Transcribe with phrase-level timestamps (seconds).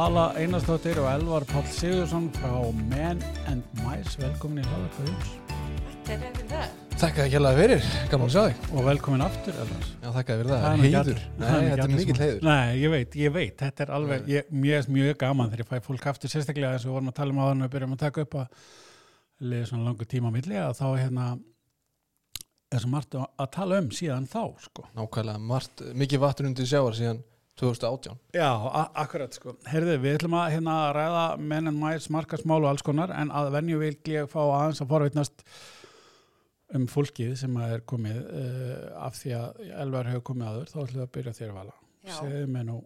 [0.00, 2.54] Vala Einarstóttir og Elvar Páll Sigursson frá
[2.88, 3.18] Men
[3.50, 4.14] and Mice.
[4.16, 5.34] Velkomin í hlaðarpa Jóns
[6.08, 6.70] er fyrir það.
[7.02, 8.62] Þakka þér kjærlega fyrir, gaman að sjá þig.
[8.70, 9.84] Og velkomin aftur Elvar.
[9.90, 11.20] Já, þakka þér fyrir Það það, er heiður.
[11.20, 12.40] Nei, er þetta er allir mikill heiður.
[12.48, 15.88] Nei, ég veit, ég veit, þetta er alveg ég, mjög, mjög gaman þegar ég fæ
[15.90, 18.24] fólk aftur sérstaklega eins og við vorum að tala um áðan og byrjum að taka
[18.24, 18.68] upp að
[19.52, 21.26] liða svona langur tíma milli að þá er hérna
[22.72, 24.88] er svo margt að tala um síðan þá sko.
[24.96, 27.20] Nákvæmlega, margt, mikið vatn undir sjáar síðan
[27.60, 28.48] 2018 Já,
[29.02, 29.54] akkurat sko.
[29.68, 33.52] Herðu, við ætlum að hérna ræða menn en mæs markasmál og alls konar en að
[33.56, 35.44] venju vil ég fá aðeins að forveitnast
[36.76, 40.78] um fólkið sem að er komið uh, af því að Elvar hefur komið aður, þá
[40.84, 41.76] ætlum við að byrja þér að vala.
[42.16, 42.78] Segðu mér nú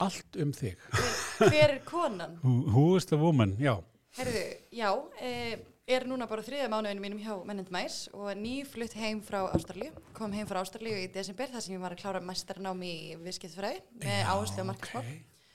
[0.00, 0.86] allt um þig.
[0.94, 2.38] Hver, hver er konan?
[2.44, 3.52] Who, who is the woman?
[3.60, 3.74] Já.
[4.16, 4.88] Herðu, já,
[5.20, 5.58] eh,
[5.90, 9.90] er núna bara þriða mánuðinu mínum hjá Mennend Mæs og nýflutt heim frá Ástralíu.
[10.16, 13.82] Kom heim frá Ástralíu í desember þar sem ég var að klára mestarnám í viðskiptfræði
[14.04, 15.04] með áherslu á markasmál.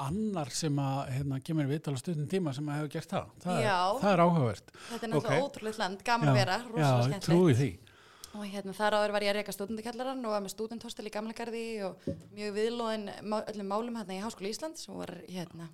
[0.05, 3.29] Annar sem að hérna, kemur við tala stundin tíma sem að hefur gert það.
[3.45, 3.75] Það, Já.
[3.79, 4.73] er, það er áhugavert.
[4.89, 5.45] Þetta er náttúrulega Ok.
[5.45, 7.29] ótrúleitt land, gaman að vera, Já, rosalega ég skemmtilegt.
[7.29, 7.69] trúi því.
[8.35, 11.31] Og hérna þar áður var ég að reyka stúdendakallarann og var með stúdenthostel í Gamla
[11.37, 12.03] Garði og
[12.35, 15.69] mjög viðlóðin öllum málum hérna í Háskóla Íslands og var hérna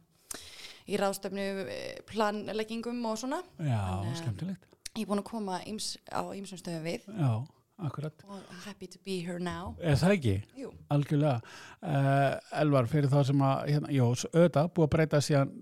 [0.89, 3.41] í ráðstöfnu eh, planleggingum og svona.
[3.59, 4.67] Já, En, eh, skemmtilegt.
[4.97, 7.31] Ég er búin að koma íms, á ýmsum stöðum við Já,
[7.79, 8.23] akkurat.
[8.65, 9.75] happy to be here now.
[9.79, 10.33] Er það ekki?
[10.59, 11.41] Jú, Algjörlega.
[11.81, 15.53] Uh, Elvar, fyrir þá sem að, hérna, jó, auðvitað, búið að breyta síðan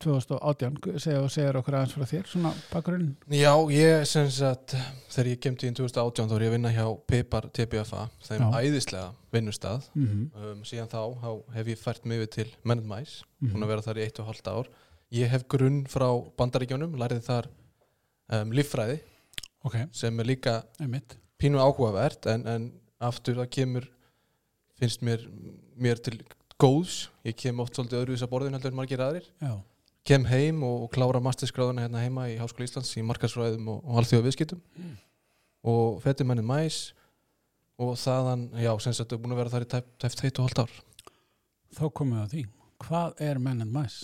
[0.00, 3.10] 2018, segja og segja okkur aðeins frá þér, svona bakgrunn.
[3.36, 4.74] Já, ég sem sagt
[5.12, 8.60] þegar ég kemdi í 2018 þá er ég að vinna hjá Pipar TBFA þeim Já.
[8.64, 10.52] æðislega vinnustað Mm -hmm.
[10.52, 13.52] um, síðan þá, þá hef ég fært mig við til Mennend Mæs, Mhm.
[13.52, 14.66] búin að vera þar í eitt og hálft ár
[15.12, 17.46] ég hef grunn frá bandaríkjónum lærið þar
[18.32, 19.00] um, líffræði
[19.64, 21.16] Ok, sem er líka einmitt.
[21.38, 23.88] pínu áhugavert en, en aftur það kemur
[24.80, 25.20] finnst mér,
[25.78, 26.22] mér til
[26.58, 29.60] góðs ég kem oft svolítið öðruvis að borðin heldur margir aðrir Já,
[30.06, 34.26] kem heim og, klára masterskráðuna hérna heima í Háskóla Íslands í markarsfræðum og, og alþjóða
[34.28, 34.94] viðskiptum Mm.
[35.70, 36.92] og fætti manni mæs
[37.80, 40.72] og þaðan, já, sem sagt, er búin að vera þar í tæft og hálft ár
[41.76, 42.44] þá komum við að því.
[42.80, 43.98] Hvað er menn en mæs?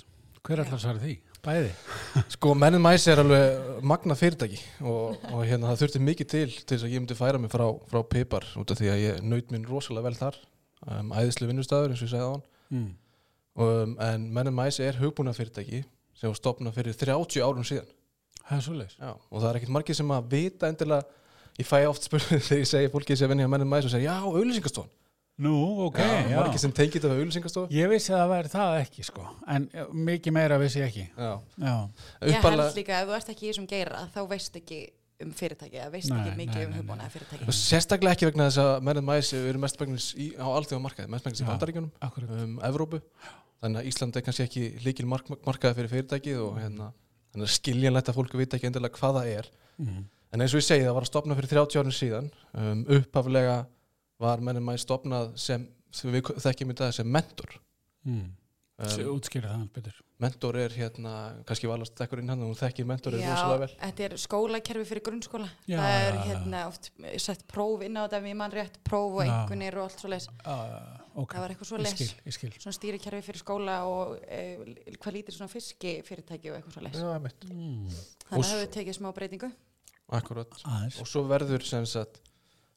[0.47, 1.15] Hver er alltaf svarið því?
[1.47, 1.71] Bæði.
[2.35, 6.65] Sko, mennin mæs er alveg magna fyrirtæki og, og hérna það þurfti mikið til til
[6.77, 9.53] þess að ég myndi færa mig frá, frá Pipar út af því að ég naut
[9.55, 10.39] minn rosalega vel þar
[10.91, 12.89] um, æðislu vinnustæður eins og ég segði á hann Mm.
[13.63, 15.83] Um, en mennin mæs er hugbúna fyrirtæki
[16.17, 17.93] sem var stopnað fyrir 30 árum síðan
[18.47, 18.93] Það er svo leis.
[19.01, 21.03] Já, og það er ekkert margir sem að vita endilega
[21.59, 24.13] ég fæ oft spurning þegar ég segi fólki sem venni á mennum mæs og segja
[24.15, 24.93] já, auðlýsingastofan
[25.37, 25.53] Nú,
[25.85, 26.37] ok, já, já.
[26.39, 29.25] margir sem tengið þetta við auðlýsingastofu Ég vissi að það væri það ekki, sko.
[29.53, 29.67] En
[30.09, 31.03] mikið meira vissi ég ekki.
[31.13, 31.75] já, Já,
[32.25, 34.79] ég uppalega held líka að ef þú ert ekki í þessum geira þá veist ekki
[35.27, 37.13] um fyrirtæki, eða veist Nei, ekki mikið nei, um nei, hugbúna nei.
[37.13, 37.49] fyrirtæki.
[37.53, 41.13] og sérstaklega ekki vegna þess að mennum mæs eru mest megnis í, á alþjóða markaði,
[41.13, 41.93] mest megnis í bandaríkjunum
[42.47, 43.01] um, Evrópu,
[43.63, 46.91] þannig að Ísland er kannski ekki líkil mark, markaði fyrir fyrirtækið og hérna,
[47.33, 50.05] þannig að skiljanlegt að fólku vita ekki endilega hvað það er Mm.
[50.33, 53.57] en eins og ég segi, það var að stopna fyrir 30 árum síðan um, upphaflega
[54.25, 57.59] var mennum stopnað sem, sem við þekkjum í dag sem mentor
[58.07, 58.31] Mm.
[58.79, 60.01] Um, Útskýra það betur.
[60.21, 61.13] mentor er hérna,
[61.49, 64.87] kannski valast ekkur inn hann og hún þekkir mentor er rosalega vel þetta er skólakerfi
[64.91, 65.49] fyrir grunnskóla.
[65.69, 66.27] Já, það er já, já.
[66.31, 66.91] hérna oft
[67.25, 70.29] sett próf inn á þetta við mann rétt próf og einhvernir og allt svo leis.
[70.45, 70.77] Uh,
[71.23, 71.97] ok, Það var eitthvað svo ég leis.
[71.97, 72.53] skil, ég skil.
[72.65, 74.43] Svona stýrikerfi fyrir skóla og e,
[74.97, 77.01] hvað lítir svona fiski fyrirtæki og eitthvað svo leis.
[77.01, 77.51] Já.
[77.53, 77.89] Mm.
[78.29, 79.53] Þannig að það hefur tekið smá breytingu.
[80.17, 80.61] Akkurat.
[80.69, 81.01] Aðeins.
[81.03, 82.21] Og svo verður sem sagt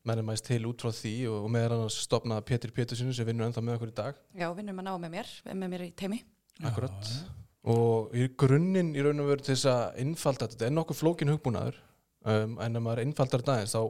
[0.08, 3.48] mennum aðeins til út frá því og, og meðan annars stopna Pétur Péturssonu sem vinnur
[3.50, 4.16] ennþá með okkur í dag.
[4.40, 6.22] Já, vinnum að ná með mér, með mér í teimi.
[6.64, 7.12] Akkurat.
[7.12, 7.36] Já.
[7.70, 11.00] Og í grunninn í raun og veru til þess að innfalda þetta, þetta er nokkuð
[11.02, 11.76] flókin hugbúnaður
[12.24, 13.84] um, en ef maður innfaldar þetta aðeins þá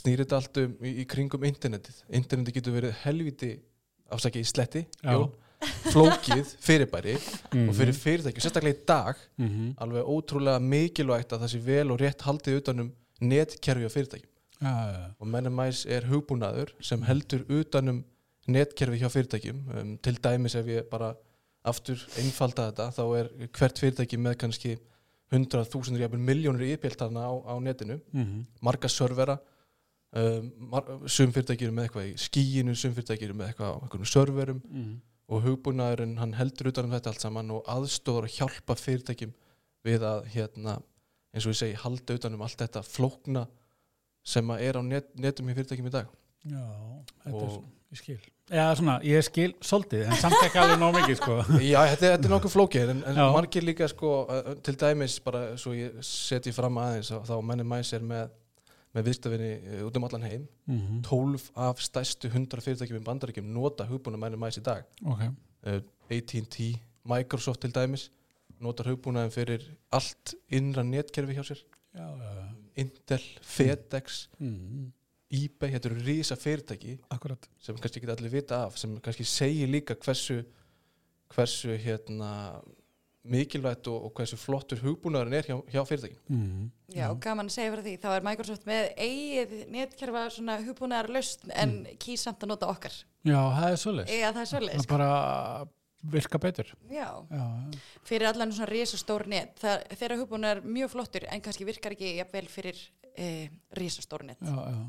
[0.00, 2.00] snýr þetta allt um í, í kringum internetið.
[2.18, 3.52] Internetið getur verið helviti
[4.10, 5.14] afsakið í sletti, Já.
[5.14, 5.30] Jón,
[5.86, 7.14] flókið fyrirbæri
[7.54, 7.68] Mhm.
[7.70, 9.70] og fyrir fyrirtæki, sérstaklega í dag Mhm.
[9.80, 12.90] alveg ótrúlega mikilvægt að það sé vel og rétt haldið utanum
[13.22, 14.32] netkerfi á fyrirtækjum
[14.62, 15.12] Já.
[15.20, 18.04] og Mennemæs er hugbúnaður sem heldur utanum
[18.48, 21.14] netkerfi hjá fyrirtækjum um, til dæmis ef ég bara
[21.66, 24.76] aftur einfalda þetta þá er hvert fyrirtæki með kannski
[25.34, 28.44] 100.000 jafnvel miljónur íbjeltarna á, á netinu Mhm.
[28.62, 29.38] marga servera
[30.14, 33.78] um, mar sum fyrirtæki eru með eitthvað í skíinu sum fyrirtæki eru með eitthvað á
[33.82, 34.94] einhvern serverum Mhm.
[35.28, 39.32] og hugbúnaðurinn hann heldur utanum þetta allt saman og aðstofar og hjálpa fyrirtækjum
[39.84, 40.80] við að hérna,
[41.34, 43.46] eins og ég segi, halda utanum allt þetta flókna
[44.26, 46.08] sem er á net, netum í fyrirtækjum í dag.
[46.46, 46.62] Já,
[47.24, 48.16] þetta er Og- svona, ég skil.
[48.46, 51.36] Já, svona, ég skil svolítið, en samt ekki alveg nóg mikið, sko.
[51.72, 54.10] Já, þetta, er- þetta er nokkuð flókið en, en margir líka sko,
[54.66, 58.30] til dæmis bara svo ég seti fram aðeins þá, þá menni mæs er með,
[58.94, 59.50] með viðstafinni
[59.88, 60.44] út um allan heim.
[60.70, 64.86] Mm 12 af stærstu 100 fyrirtækjum í bandaríkjum nota hugbúna menni mæs í dag.
[65.06, 65.26] Ok,
[65.66, 65.80] uh,
[66.10, 66.68] AT&T,
[67.06, 68.08] Microsoft til dæmis
[68.62, 71.58] notar hugbúnaðin fyrir allt innra netkerfi hjá sér.
[71.98, 72.46] Já, já, já.
[72.76, 74.90] Intel, FedEx, Mm,
[75.32, 77.48] eBay þetta eru rísa fyrirtæki akkurat.
[77.58, 80.42] sem kannski ekki allir vita af sem kannski segir líka hversu
[81.34, 82.60] hversu hérna
[83.26, 87.72] mikilvægt og, og hversu flottur hugbúnaðurinn er hjá, hjá fyrirtækin mm, Já, gaman að segja
[87.72, 92.52] fyrir því, þá er Microsoft með eigið netkerfa svona hugbúnaðar lausn en kýs samt að
[92.52, 92.94] nota okkar.
[93.26, 94.12] já, það er svoleiðis.
[94.20, 95.08] Eða það er svolítið, bara
[96.12, 97.80] virka betur Já, já, já.
[98.06, 99.62] fyrir allan svona risastór net,
[99.96, 102.82] þeirra hugbúnaðar er mjög flottur en kannski virkar ekki jafnvel fyrir
[103.16, 103.48] e,
[103.78, 104.42] risastór net.
[104.42, 104.82] Já, já.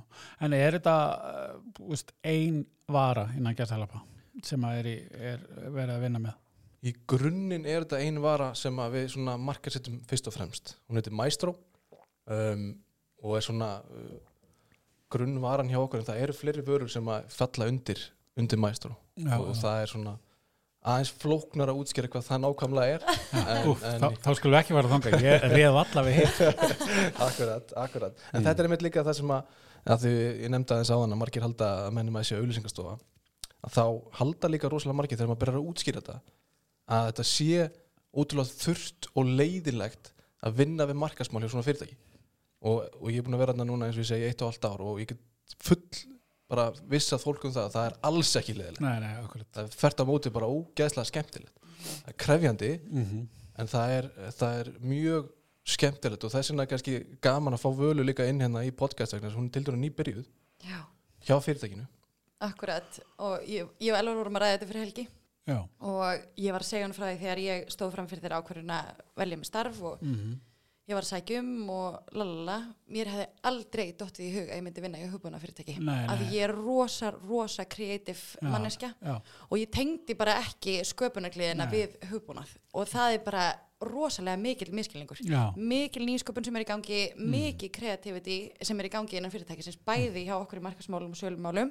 [0.46, 4.04] En er þetta uh, úst, ein vara innan gæstalapa
[4.46, 4.98] sem að er, í,
[5.32, 6.44] er verið að vinna með?
[6.86, 11.00] í grunninn er þetta ein vara sem að við svona markasettum fyrst og fremst hún
[11.00, 11.56] heitir Maestro
[12.30, 12.68] um,
[13.24, 14.14] og er svona uh,
[15.14, 18.04] grunnvaran hjá okkur en það eru fleiri vörur sem að falla undir
[18.38, 19.62] undir Maestro Já, og já.
[19.64, 20.16] það er svona
[20.88, 23.06] aðeins flóknar að útskýra hvað það nákvæmlega er.
[23.42, 26.42] En, Úf, þá, þá skulum við ekki vera þangað, ég reð alla við hitt.
[27.28, 28.26] akkurat, akkurat.
[28.32, 29.54] En þetta er einmitt líka það sem að,
[29.84, 32.98] að því ég nefndi aðeins á að margir halda að mennum að þessi auðlýsingastofa
[33.68, 33.84] að þá
[34.20, 36.18] halda líka rosalega margir þegar maður byrjar að útskýra þetta
[36.98, 37.64] að þetta sé
[38.18, 40.12] útrúlega þurft og leiðilegt
[40.46, 41.98] að vinna við markasmál hjá svona fyrirtæki.
[42.68, 44.52] Og, og ég er búin að vera þarna núna eins og ég segi eitt og
[44.52, 45.82] allt ár og ég get full
[46.48, 49.48] bara vissað fólk um það að það er alls ekki leiðilegt Nei, nei, akkurat.
[49.56, 51.54] það er fært á móti bara ógeðslega skemmtilegt.
[51.88, 53.26] Það er krefjandi Mm
[53.58, 54.08] en það er,
[54.38, 55.30] það er mjög
[55.66, 56.92] skemmtilegt og þess vegna er kannski
[57.26, 60.28] gaman að fá völu líka inn hérna í podcast vegna hún er til dæru nýbyrjuð
[60.62, 60.84] Já,
[61.26, 61.88] hjá fyrirtækinu.
[62.46, 63.00] Akkurat.
[63.18, 65.08] Og ég, ég var alveg vorum að ræða þetta fyrir helgi.
[65.48, 65.58] Já.
[65.80, 68.54] og ég var að segja hann frá því þegar ég stóð fram fyrir að
[69.18, 70.38] velja með starf og Mm
[70.88, 72.58] ég var að sækja um og lalala,
[72.96, 76.28] mér hefði aldrei dottið í hug að ég myndi vinna í hugbúna fyrirtæki Nei, nei.
[76.32, 79.16] ég er rosa, rosa kreatív Já, manneskja Já,
[79.50, 81.74] og ég tengdi bara ekki sköpunargliðina Nei.
[81.76, 82.54] við hugbúnað.
[82.78, 83.46] Og það er bara
[83.84, 88.94] rosalega mikil miskilningur já, mikil nýsköpun sem er í gangi mikil kreativity sem er í
[88.96, 91.70] gangi innan fyrirtækisins bæði hjá okkur í markasmálum og sölumálum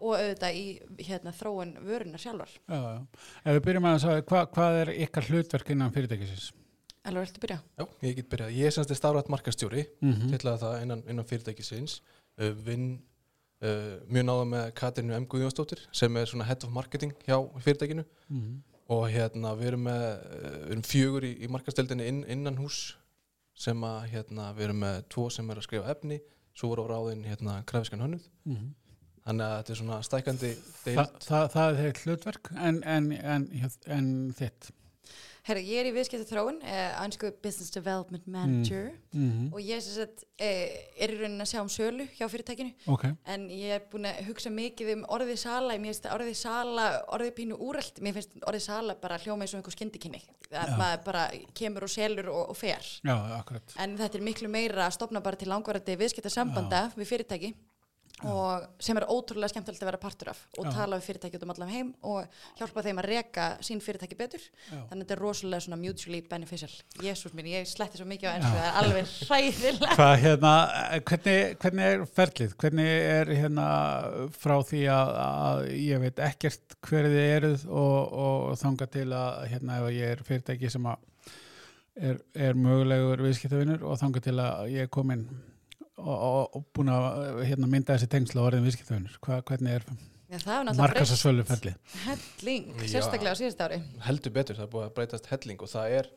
[0.00, 0.64] og auðvitað í
[1.06, 2.50] hérna, þróun vörunar sjálfar.
[2.66, 2.98] Já, já.
[3.44, 6.50] Ef við byrjum að það, hva, hvað er ykkar hlutverk innan fyrirtækisins?
[7.08, 7.58] Alveg viltu byrja?
[7.78, 8.54] Já, ég get byrjað.
[8.58, 10.36] Ég er semst starfrætt markastjóri Mm mm.
[10.62, 12.00] það innan, innan fyrirtækisins
[12.40, 13.02] uh, vinn
[13.62, 15.26] uh, mjög náða með Katrinu M.
[15.26, 18.60] Guðjónsdóttir sem er svona head of marketing hjá fyrirtækinu -hmm.
[18.88, 22.96] og hérna við erum með uh, við erum fjögur í, í markasteldinni inn, innan hús
[23.54, 26.20] sem að hérna við erum með tvo sem er að skrifa efni
[26.54, 28.24] svo voru á ráðin hérna krafiskan hönnuð
[29.24, 30.50] þannig að þetta er svona stækandi
[30.84, 33.46] Þa, það, það er hlutverk en, en, en,
[33.86, 34.70] en þitt
[35.44, 38.86] Herra, ég er í viðskipta þróun eh, ansku Business Development Manager.
[39.12, 39.48] Mm -hmm.
[39.52, 42.72] og ég sagt, eh, er í raunin að sjá um sölu hjá fyrirtækinu.
[42.88, 45.76] Ok, en ég er búin að hugsa mikið um orðið sala.
[45.76, 48.00] Mér finnst orðið sala, orðið pínu úrelt.
[48.00, 50.22] Mér finnst orðið sala bara hljóma eins og einhver skyndikynni.
[50.50, 50.76] Að Já.
[50.78, 52.84] maður bara kemur og selur og, og fer.
[53.04, 53.76] Já, akkurat.
[53.76, 57.54] En þetta er miklu meira að stopna bara til langvarandi viðskiptasambanda við fyrirtæki
[58.22, 61.52] og sem er ótrúlega skemmtilegt að vera partur af og tala við fyrirtæki út um
[61.54, 64.44] allan heim og hjálpa þeim að reka sín fyrirtæki betur.
[64.70, 64.78] Já.
[64.88, 66.70] þannig að þetta er rosalega svona mutually beneficial.
[67.02, 70.52] Jésús mín, ég sletti svo mikið á ennsku það er alveg hræðilega Hvað hérna,
[71.10, 72.54] hvernig, hvernig er ferlið?
[72.62, 73.66] Hvernig er hérna
[74.38, 79.42] frá því að, að ég veit ekkert hver þið eruð og, og þanga til að
[79.50, 81.10] hérna ef ég er fyrirtæki sem að
[81.94, 85.26] er, er mögulegur viðskiptavinur og þanga til að ég er komin
[86.00, 89.16] og, og, og búin að hérna, mynda þessi tengsla og orðin viðskiptavinur.
[89.24, 89.86] Hva, hvernig er
[90.34, 91.74] Já, það er náttúrulega markast að breyst sölu ferlið?
[92.04, 95.96] helling, sérstaklega á síðast ári heldur betur, það er búið að breytast helling og það
[95.98, 96.08] er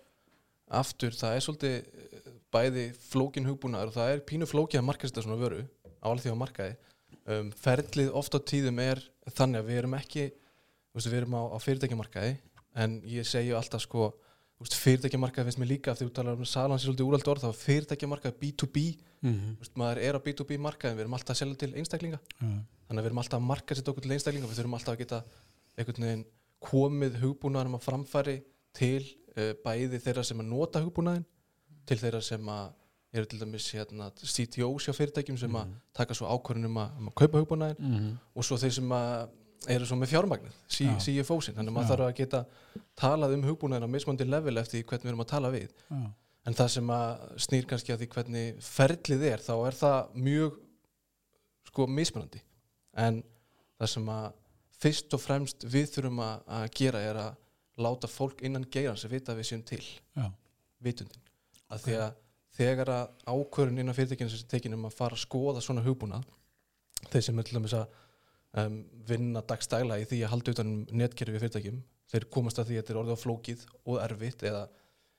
[0.80, 5.14] aftur, það er svolítið eh, bæði flókin hugbúnaður og það er pínu flókið að markast
[5.14, 5.62] þetta svona vöru
[6.02, 6.78] á alþjóða markaði
[7.28, 9.04] um, ferlið oft á tíðum er
[9.36, 10.26] þannig að við erum ekki
[10.98, 12.34] við erum á, á fyrirtækjamarkaði
[12.82, 14.10] en ég segi alltaf sko
[14.66, 18.40] fyrirtækjamarkaði finnst mér líka því þú talar um salan sér svolítið úrald orð, þá fyrirtækjamarkaði
[18.42, 18.86] B2B
[19.22, 22.20] Mm þú veist, maður er á B2B markaði við erum alltaf að selja til einstaklinga.
[22.88, 25.00] Þannig að við erum alltaf að marka sér okkur til einstaklinga við þurfum alltaf að
[25.02, 25.22] geta
[25.78, 26.26] einhvern veginn
[26.68, 28.36] komið hugbúnaðarum að framfæri
[28.78, 29.02] til
[29.38, 31.26] uh, bæði þeirra sem að nota hugbúnaðin
[31.88, 32.70] til þeirra sem að
[33.18, 37.16] eru til dæmis hérna, CTOs hjá fyrirtækjum sem að taka svo ákvörðunum að, um að
[37.22, 38.16] kaupa hugbúnaðin -hmm.
[38.36, 39.30] og svo þeir sem að
[39.74, 40.94] eru svo með fjármagnið, Já.
[41.04, 42.42] CFO-sin þannig að maður þarf að geta
[43.00, 46.06] talað um hugbúnaðin á mismandi level eftir hvernig við erum að tala við Já.
[46.48, 50.60] En það sem að snýr kannski að því hvernig ferlið er, þá er það mjög
[51.68, 52.40] sko mismunandi.
[52.96, 53.18] En
[53.76, 54.28] það sem að
[54.78, 59.36] fyrst og fremst við þurfum að, gera er að láta fólk innan geirans að vita
[59.38, 60.30] við séum til Já.
[60.88, 61.28] vitundin.
[61.68, 62.16] Að því að
[62.58, 66.24] þegar að ákvörun innan fyrirtækinu sem tekin um að fara að skoða svona hugbúnað,
[67.12, 68.00] þeir sem er til dæmis að
[68.58, 71.80] um, vinna dagstæla í því að halda utan um netkerfi fyrirtækjum,
[72.12, 74.66] þeir komast að því að þetta er orðið á flókið og erfitt eða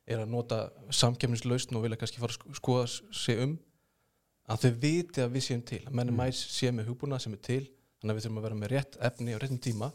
[0.09, 0.59] er að nota
[0.97, 2.87] samkemnislausn og vilja kannski fara að sk- skoða
[3.23, 3.59] sig um
[4.49, 7.43] að þau viti að við séum til að mennum mæs sé með hugbúna sem er
[7.45, 7.65] til
[8.01, 9.91] þannig að við þurfum að vera með rétt efni og réttin tíma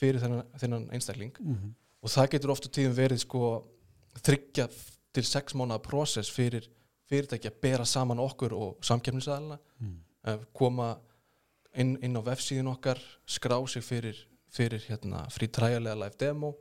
[0.00, 1.74] fyrir þennan, þennan einstakling Mhm.
[2.02, 3.42] og það getur ofta tíðum verið sko
[4.24, 4.66] þryggja
[5.12, 6.64] til sex mánuða prósess fyrir
[7.12, 9.96] fyrirtæki að bera saman okkur og samkefnisaðalina Mm.
[10.24, 10.96] að koma
[11.78, 14.18] inn, inn á vefsíðin okkar skrá sig fyrir,
[14.52, 16.52] fyrir hérna, frí træjarlega live demo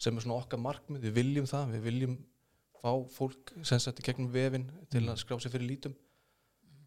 [0.00, 2.18] sem er svona okkar markmið, við viljum það við viljum
[2.80, 5.94] fá fólk sem sett í gegnum vefin til að skrá sig fyrir lítum.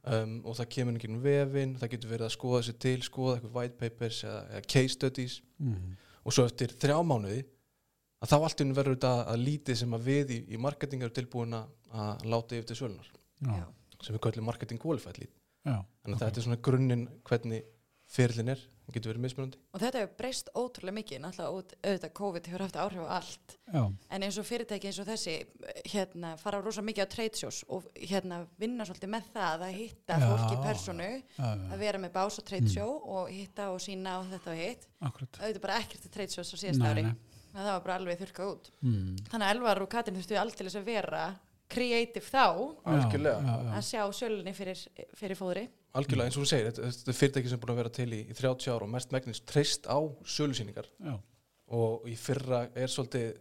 [0.03, 3.53] Um, og það kemur gegnum vefin það getur verið að skoða sig til skoða eitthvað
[3.55, 5.37] white papers eða, eða case studies.
[5.63, 5.93] Mhm.
[6.25, 7.43] og svo eftir þrjá mánuði
[8.23, 11.11] að þá allt einu verður þetta að lítið sem að við í, í marketing eru
[11.11, 13.09] tilbúin að- láta yfir til sölunar
[13.43, 13.65] Já,
[14.01, 15.31] sem við kallum marketing qualified lead
[15.65, 17.63] já, þannig að þetta er svona grunninn hvernig
[18.13, 22.49] fyrirlin er, það getur verið mismunandi Og þetta hefur breyst ótrúlega mikið, náttúrulega auðvitað COVID
[22.51, 23.55] hefur haft áhrif á allt.
[23.73, 25.35] já, En eins og fyrirtæki eins og þessi,
[25.93, 30.17] hérna, fara rosa mikið á trade shows og hérna vinna svolítið með það að hitta
[30.19, 30.25] Já.
[30.29, 34.27] fólk í personu, að vera með bás og trade show og hitta og sína og
[34.35, 34.85] þetta og hitt.
[35.01, 37.03] Auðvitað bara ekkert til trade shows á síðast Nei, ári.
[37.07, 37.15] nei.
[37.53, 38.69] Það var bara alveg þurrkað út.
[38.81, 39.09] Mm.
[39.29, 41.23] Þannig að Elvar og Katrin þurftu aldrei að vera
[41.69, 42.43] creative þá
[42.85, 43.53] Algjörlega.
[43.77, 44.79] að sjá sölunni fyrir,
[45.17, 45.67] fyrir fóðri.
[45.93, 48.09] algjörlega eins og hún segir, þetta, þetta er fyrirtæki sem er búin að vera til
[48.13, 51.15] í, í 30 ára og mest megnis treyst á sölusýningar já,
[51.73, 53.37] og í fyrra er svolítið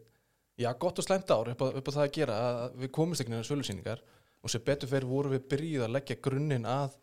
[0.61, 2.37] já, gott og slæmt ár upp á, upp á það að gera
[2.67, 4.03] að við komumst ekki neina sölusýningar
[4.43, 6.97] og sem betur fyrir voru við byrjuð að leggja grunninn að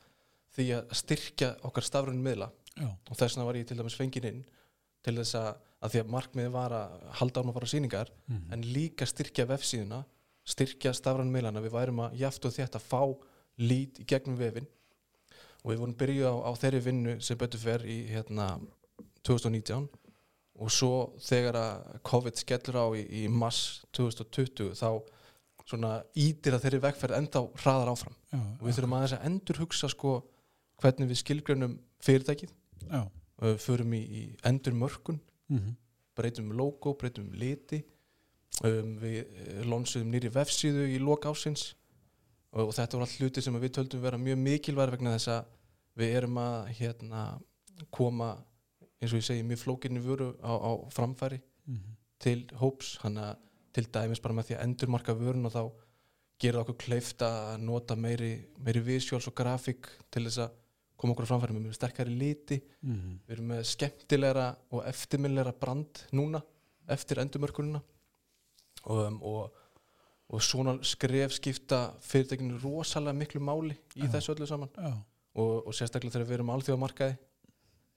[0.56, 4.30] því að styrkja okkar stafrunni miðla já, og þess vegna var ég til dæmis fenginn
[4.32, 4.40] inn
[5.06, 5.50] til þess að,
[5.82, 8.54] að því að markmiði var að halda án að fara sýningar Mhm.
[8.54, 10.04] en líka styrkja vefsíðuna
[10.50, 13.02] styrkja stafrann miðlana, við værum að jaft og þetta fá
[13.60, 14.68] lít í gegnum vefin
[15.64, 18.54] og við vorum byrjuð á, á þeirri vinnu sem betur fer í hérna
[19.28, 19.88] 2019
[20.60, 24.90] og svo þegar að COVID skellur á í, í mars 2020 þá
[25.70, 28.16] svona ítir að þeirri vegferð enda hraðar áfram.
[28.32, 30.16] Já, og við þurfum aðeins að endur hugsa sko
[30.82, 32.56] hvernig við skilgrunum fyrirtækið.
[32.90, 33.02] Já,
[33.62, 35.20] förum í, í endur mörkun
[35.52, 35.76] mhm,
[36.18, 37.84] breytum um logo, breytum um liti
[38.68, 41.74] um, við eh, lonsuðum nýri vefsíðu í lok ásins
[42.52, 45.56] og, og þetta voru allt hluti sem við töldum vera mjög mikilvæg vegna þess að
[46.00, 47.24] við erum að hérna,
[47.96, 48.32] koma
[49.00, 52.98] eins og ég segi mjög flókinni vöru á, á framfæri mhm, til hóps.
[53.04, 53.38] Hann að
[53.76, 55.62] til dæmis bara með því að endurmarka vörun og þá
[56.40, 58.32] gera okkur kleift að nota meiri,
[58.64, 60.58] meiri visuals og grafík til þess að
[61.00, 62.60] koma okkur á framfæri með mjög sterkari liti.
[62.82, 66.42] Mhm, Við erum með skemmtilegra og eftirminnilegra brand núna
[66.90, 67.82] eftir endurmörkununa
[68.86, 69.56] um, og,
[70.30, 74.12] og svona skref skipta fyrirtekinu rosalega miklu máli í Já.
[74.16, 74.72] þessu öllu saman.
[75.40, 77.18] Og, og sérstaklega þegar við erum alþjóðamarkaði.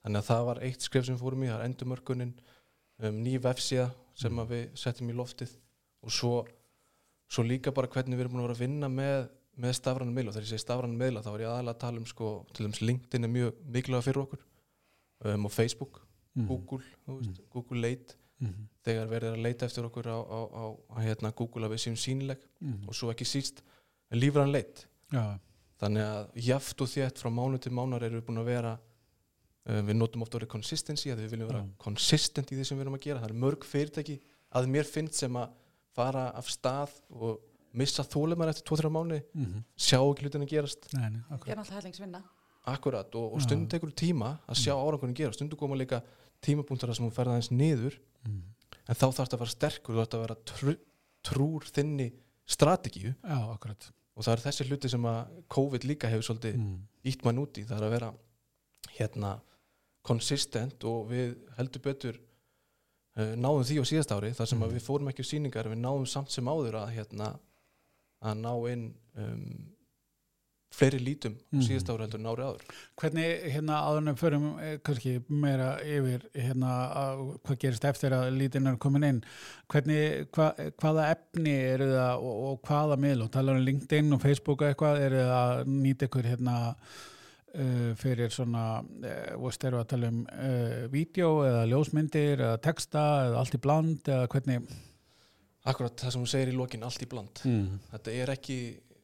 [0.03, 3.87] Þannig að það var eitt skref sem fórum í það er endurmörkunin um, ný vefsíða
[4.19, 5.53] sem að við settum í loftið.
[6.03, 6.33] Og svo,
[7.31, 9.29] svo líka bara hvernig við erum búin að vera að vinna með,
[9.63, 10.33] með stafranum miðla.
[10.33, 12.67] Og þegar ég segi stafranum miðla þá er ég aðalega að tala um sko, til
[12.67, 14.43] dæmis LinkedIn er mjög mikilvæga fyrir okkur.
[15.23, 16.01] Um, og Facebook,
[16.35, 20.39] mhm, Google veist, Google Late mhm, þegar verið er að leita eftir okkur á, á,
[20.49, 20.63] á,
[20.93, 23.63] á hérna, Google að við séum sínileg mhm, og svo ekki síst
[24.13, 24.85] lífran leit.
[25.13, 25.37] Já,
[25.83, 29.81] þannig að jaft og þétt frá mánu til mánar erum við búin að vera uh,
[29.85, 32.97] við notum ofta orðið consistency að við viljum vera consistent í því sem við erum
[32.99, 33.23] að gera.
[33.23, 34.19] Það eru mörg fyrirtæki
[34.53, 35.57] að mér finnst sem að
[35.93, 37.41] fara af stað og
[37.73, 40.87] missa þólumar eftir 2-3 mánu mhm, sjá ekki hlutin að gerast.
[40.93, 42.23] Nei, nei, Ég er náttúrulega hellingsvinna.
[42.69, 45.99] akkurat og, og stundum tekur tíma að sjá árangurinn gera stundum koma líka
[46.45, 48.41] tímapunktar þar sem hún ferða aðeins niður mhm,
[48.87, 50.75] en þá þarf þetta að vera sterkur þú þarf að vera trú,
[51.23, 52.09] trúr þinni
[52.45, 53.13] strategíu.
[53.23, 53.39] Já,
[54.13, 55.21] og það er þessi hluti sem að
[55.55, 56.75] COVID líka hefur svolítið mhm,
[57.09, 57.63] ítt mann út í.
[57.65, 58.13] Það er að vera
[58.97, 59.33] hérna
[60.03, 64.67] konsistent og við heldur betur uh, náðum því á síðast ári þar sem Mhm.
[64.67, 67.29] að við fórum ekki á sýningar en við náðum samt sem áður að hérna
[68.23, 68.83] að ná inn
[69.15, 69.72] um,
[70.73, 71.63] fleiri lítum á Mhm.
[71.67, 72.63] síðast ári heldur en ári áður
[72.97, 78.67] Hvernig hérna áðurnum förum eh, kannski meira yfir hérna að, hvað gerist eftir að lítin
[78.67, 79.23] er komin inn
[79.69, 80.51] hvernig, hva,
[80.81, 84.71] hvaða efni eru það og, og hvaða miðl og talar um LinkedIn og Facebook og
[84.71, 86.55] eitthvað eru það að nýta ykkur hérna
[87.53, 93.03] uh, fyrir svona uh, veist eru að tala um uh, vídeo eða ljósmyndir eða texta
[93.27, 94.65] eða allt í bland eða hvernig
[95.63, 97.67] Akkurat það sem hún segir í lokin allt í bland mm.
[97.93, 98.57] þetta er ekki,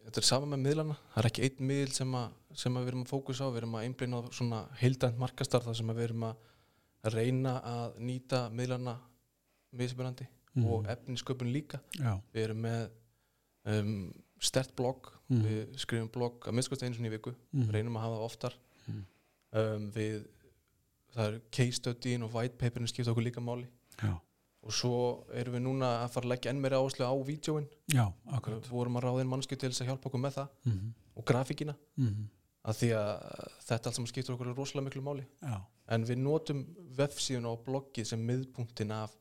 [0.09, 0.95] þetta er sama með miðlana.
[1.13, 3.57] Það er ekki einn miðl sem, að, sem að við erum að fókusa á, við
[3.61, 8.49] erum að einblina á svona heildænt markastar þar sem við erum að reyna að nýta
[8.51, 8.97] miðlana
[9.79, 10.65] mismunandi Mhm.
[10.65, 11.77] og efninsköpun líka.
[11.93, 12.89] Já, við erum með
[13.69, 15.43] um, stert blogg, Mhm.
[15.45, 17.69] við skrifum blogg að minnskost einu sinni í viku, Mhm.
[17.71, 18.53] reynum að hafa oftar.
[18.87, 19.05] Mhm.
[19.53, 20.25] um, við
[21.15, 23.67] það er case studyin og white paperin skipta okkur líka máli.
[24.01, 24.19] Já,
[24.59, 24.95] og svo
[25.33, 27.67] erum við núna að fara að leggja enn meira áherslu á vídjóin
[28.59, 30.89] við vorum að ráða inn mannskju til þess að hjálpa okkur með það Mm
[31.19, 31.75] og grafíkina.
[31.97, 32.27] -hmm.
[32.63, 33.09] að því að
[33.67, 35.25] þetta allt sem skiptur okkur rosalega miklu máli.
[35.41, 36.65] Já, en við notum
[36.97, 39.11] vefsíðun og bloggið sem miðpunktin af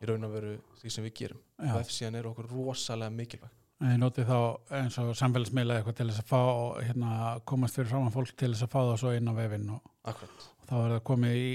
[0.00, 1.40] í raun og veru því sem við gerum.
[1.58, 3.50] Vefsíðan er okkur rosalega mikilvæg.
[3.80, 6.40] En ég noti þá eins og samfélagsmiðla eitthvað til þess að fá,
[6.84, 9.80] hérna, komast fyrir framan fólk til þess að fá það svo inn á vefinn og,
[10.04, 11.46] og þá er það komið í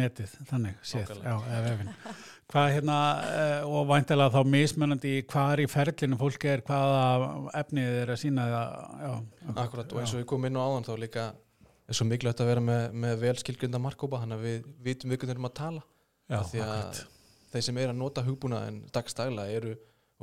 [0.00, 1.28] netið, þannig séð, Nákvæmlega.
[1.28, 1.90] já, eða vefinn.
[2.52, 7.94] Hvað hérna, eh, og væntilega þá mismunandi hvað er í ferlinu fólk er, hvaða efnið
[8.02, 8.74] er að sína það,
[9.06, 9.14] já.
[9.64, 11.24] Akkurat, og eins og við komum inn á áðan þá líka
[11.88, 15.18] er svo mikilvægt að vera með, með vel skilgrinda markkópa, hann að við vitum við
[15.22, 15.82] hvernig erum að tala
[16.28, 17.00] Já, Af því að akkurat.
[17.52, 19.74] þeir sem er að nota hugbúnaðin dagstæla eru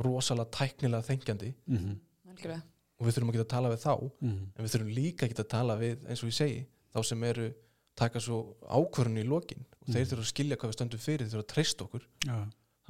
[0.02, 1.98] rosalega tæknilega þengjandi Mm -hmm.
[2.32, 2.62] algjörlega
[3.02, 5.30] og við þurfum að geta að tala við þá Mm en við þurfum líka að
[5.30, 7.54] geta að tala við eins og ég segi, þá sem eru
[8.02, 9.64] taka svo ákvörðun í lokin.
[9.82, 10.10] Og þeir Mhm.
[10.12, 12.08] þurfum að skilja hvað við stöndum fyrir, þeir þurfum að treysta okkur.
[12.26, 12.38] Já.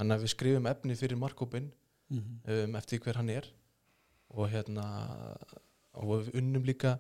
[0.02, 1.72] þannig að við skrifum efni fyrir markkópin
[2.12, 3.46] Mm um, eftir hver hann er.
[4.36, 4.84] Og hérna
[5.94, 6.98] og við unnum líka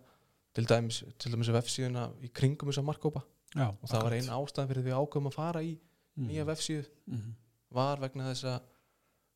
[0.53, 3.23] til dæmis, til dæmis vefsíðuna í kringum þessa markkópa
[3.55, 5.77] Já, og það var eina ástæðan fyrir því við ákveðum að fara í
[6.17, 6.27] Mhm.
[6.29, 6.85] nýja vefsíðu.
[7.07, 7.35] Mm
[7.71, 8.61] var vegna þess að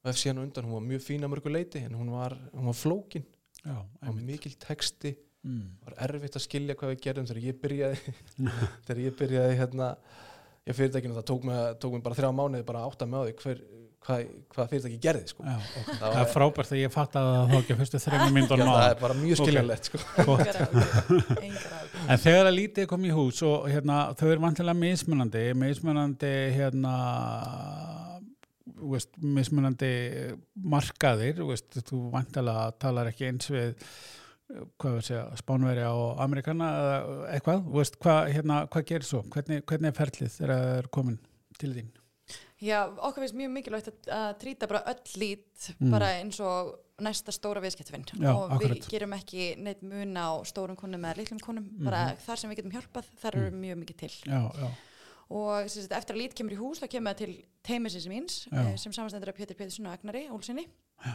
[0.05, 3.23] vefsíðan undan, hún var mjög fín að mörgu leiti en hún var, hún var flókin.
[3.65, 4.25] Já, einmitt.
[4.25, 5.65] mikil texti, Mm.
[5.85, 8.13] var erfitt að skilja hvað við gerðum þegar ég byrjaði
[8.87, 9.89] þegar ég byrjaði hérna
[10.65, 13.25] í fyrirtækinu, það tók mig, tók mig bara þrjá mánuði bara að átta með á
[13.27, 13.59] því hver,
[14.07, 14.23] hvað,
[14.55, 15.45] hvað fyrirtæki gerði sko.
[15.45, 15.91] Já, ok.
[15.91, 18.71] Það Það er frábært að ég fatt að það þá ekki að fyrstu Já, myndunum
[18.71, 18.89] það á.
[18.89, 20.01] er bara mjög skiljanlegt sko.
[20.25, 25.45] engar áhugur En þegar að lítið kom í hús og hérna, þau eru vantilega mismunandi,
[25.61, 26.95] mismunandi hérna,
[28.73, 29.93] þú veist, mismunandi
[30.73, 33.77] markaðir, þú veist, þú vantilega talar ekki eins við
[34.79, 36.97] hvað við segja, Spánverja og Amerikana eða
[37.35, 39.21] eitthvað, veist, hvað, hérna, hvað gerir svo?
[39.33, 41.19] Hvernig, hvernig er ferlið þegar það er komin
[41.59, 41.91] til þín?
[42.65, 45.41] Já, okkur finnst mjög mikilvægt að, að trýta bara öll lít
[45.79, 45.91] Mm.
[45.91, 48.77] bara eins og næsta stóra viðskiptfinn Já, og akkurat.
[48.77, 51.83] við gerum ekki neitt mun á stórum konum eða litlum konum Mhm.
[51.85, 54.69] bara þar sem við getum hjálpað, þar eru mjög mikið til Já, já,
[55.29, 58.61] og sagt, eftir að lít kemur í hús þá kemur það til teimisins míns Já.
[58.61, 60.65] eh, sem samanstendur af Pétur Pétursson og Agnari Olsinni
[61.05, 61.13] og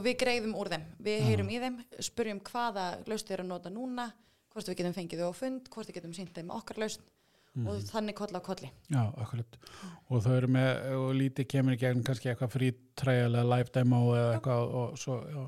[0.00, 0.84] við greiðum úr þeim.
[1.04, 4.12] Við heyrum í þeim, spurjum hvaða laust þeir eru að nota núna
[4.52, 7.04] hvort við getum fengið þau á fund, hvort við getum sínt þeim okkar laust
[7.52, 8.70] og þannig koll á kolli.
[8.88, 9.58] Já, akkurat.
[10.08, 14.00] Og þau eru með, og lítið kemur í gegn kannski eitthvað trial eða live demo
[14.16, 15.42] eða eitthvað og svo, já.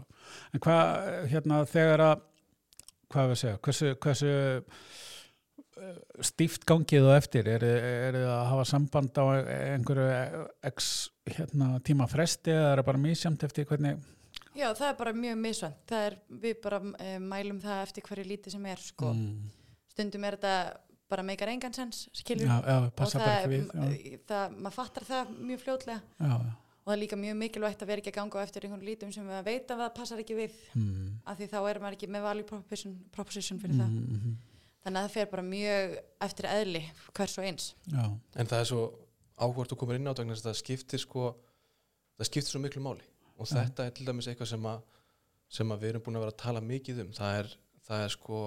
[0.53, 2.29] En hvað, hérna, þegar að,
[3.15, 5.97] hvað við segja, hversu, hversu eh,
[6.29, 10.91] stíft gangið og eftir, er, er það að hafa samband á einhverju x
[11.39, 14.05] hérna, tíma fresti eða er það bara mísjamt eftir hvernig,
[14.55, 15.79] Já, það er bara mjög misvænt.
[15.91, 19.13] Það er, við bara e, mælum það eftir hverju lítið sem er, sko.
[19.13, 19.49] mm,
[19.95, 20.55] Stundum er þetta
[21.11, 22.49] bara meikar engan sens, skiljum.
[22.49, 26.31] já, já, passa bara ekki við, það, já, það, maður fattar það mjög fljótlega já,
[26.33, 26.55] já.
[26.81, 29.29] og það er líka mjög mikilvægt að vera ekki að ganga eftir einhvern lítum sem
[29.29, 32.25] við veit að það passar ekki við Mm, af því þá er maður ekki með
[32.27, 33.93] value proposition, proposition fyrir það.
[33.93, 34.35] mm, mm,
[34.85, 35.95] Þannig að það fer bara mjög
[36.27, 36.83] eftir eðli
[37.15, 37.69] hvers og eins.
[37.89, 38.05] já,
[38.37, 38.83] en það er svo
[39.39, 41.29] áhvert að koma inn á vegna þess að það skiptir sko
[42.19, 43.07] það skiptir svo miklu máli
[43.39, 44.83] og þetta er til dæmis eitthvað sem að
[45.55, 47.11] sem að við erum búin að vera að tala mikið um.
[47.15, 47.51] Það er,
[47.87, 48.39] það er sko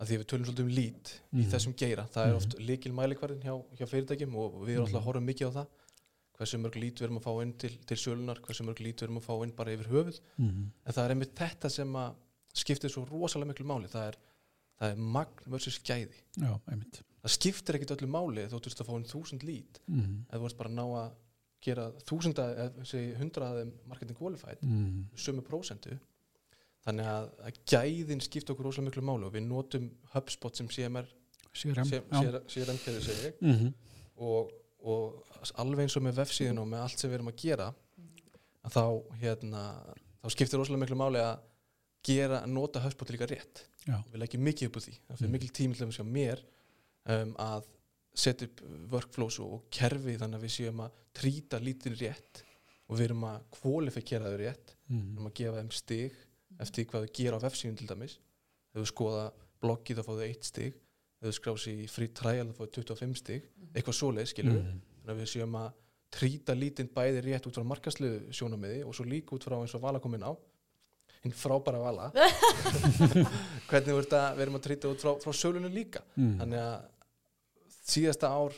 [0.00, 1.50] að því við tölum svolítið um lít í Mhm.
[1.54, 2.04] þessum geira.
[2.12, 2.36] Það er Mhm.
[2.36, 5.66] oft líkil mælikvarðin hjá, hjá fyrirtækjum og við erum alltaf að horfa mikið á það.
[6.34, 9.02] Hversu mörg lít við erum að fá inn til, til sölunar hversu mörg lít við
[9.06, 10.20] erum að fá inn bara yfir höfuð.
[10.38, 12.14] Mm, en það er einmitt þetta sem að
[12.52, 13.88] skiptir svo rosalega miklu máli.
[13.88, 14.16] Það er,
[14.80, 16.18] það er magn versus gæði.
[16.36, 20.34] Já, það skiptir ekkit öllu máli þú veist að fá inn þúsund lít Mm, ef
[20.40, 21.12] þú veist bara að ná að
[21.64, 22.48] gera þúsunda
[23.20, 25.96] hundraðum marketing qualified mm, sömu prósentu
[26.84, 31.08] þannig að, að gæðin skipta okkur rosalega miklu máli og við notum HubSpot sem CMR
[31.54, 31.88] CRM.
[32.50, 33.72] CRM kerfi segi Mm
[34.14, 34.52] og,
[34.86, 35.24] og
[35.58, 37.64] alveg eins og með vefsíðun og með allt sem við erum að gera
[38.64, 38.84] að þá,
[39.24, 39.62] hérna,
[40.22, 41.40] þá skiptir rosalega miklu máli að
[42.06, 43.96] gera, að nota HubSpot líka rétt Já.
[44.12, 45.34] við leggjum mikið upp úr því það fyrir Mm.
[45.34, 46.44] mikil tími til að mér
[47.16, 47.66] um, að
[48.14, 52.44] setja upp workflows og, og kerfi þannig að við séum að trýta lítin rétt
[52.88, 54.74] og við erum að kvalifikera þau rétt.
[54.86, 56.18] Við mm, erum að gefa þeim stig
[56.62, 58.16] eftir hvað þau gera á vefsíðun til dæmis.
[58.74, 59.28] Ef við skoða
[59.64, 60.80] bloggið þá fá þau eitt stig.
[61.20, 63.46] Ef við skrá sig í free trial þá fá þau 25 stig.
[63.72, 65.70] Eitthvað svoleið skilur mm, þannig að við séum að
[66.14, 69.82] trýta lítinn bæði rétt út frá markaslu sjónamiði og svo líka út frá eins og
[69.82, 70.32] vala komin á.
[71.24, 72.10] Hinn frábæra vala.
[73.70, 76.04] Hvernig við erum að trýta út frá, frá sölunum líka.
[76.20, 76.76] Mm, þannig að
[77.84, 78.54] síðasta ár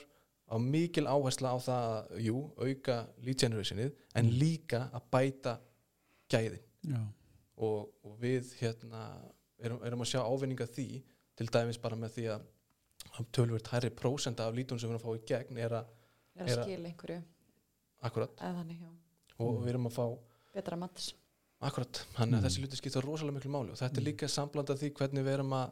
[0.46, 4.38] á mikil áhersla á það að jú, auka lead generationið en Mm.
[4.40, 5.56] líka að bæta
[6.30, 7.00] gæðin já,
[7.58, 9.02] og, og við hérna
[9.58, 11.02] erum, erum að sjá ávinninga því
[11.36, 12.46] til dæmis bara með því að
[13.16, 15.86] að tölvöld hærri prósenda af lítun sem við erum að fá í gegn er að
[16.36, 17.22] Er að Er að- skila einhverju.
[18.02, 18.90] akkurat þannig, já,
[19.40, 20.18] og við erum að fá
[20.54, 21.14] betra mats
[21.62, 22.46] akkurat, þannig að Mm.
[22.46, 24.06] þessi hluti skipta rosalega miklu máli og þetta er Mm.
[24.06, 25.70] líka sambland af því hvernig við erum að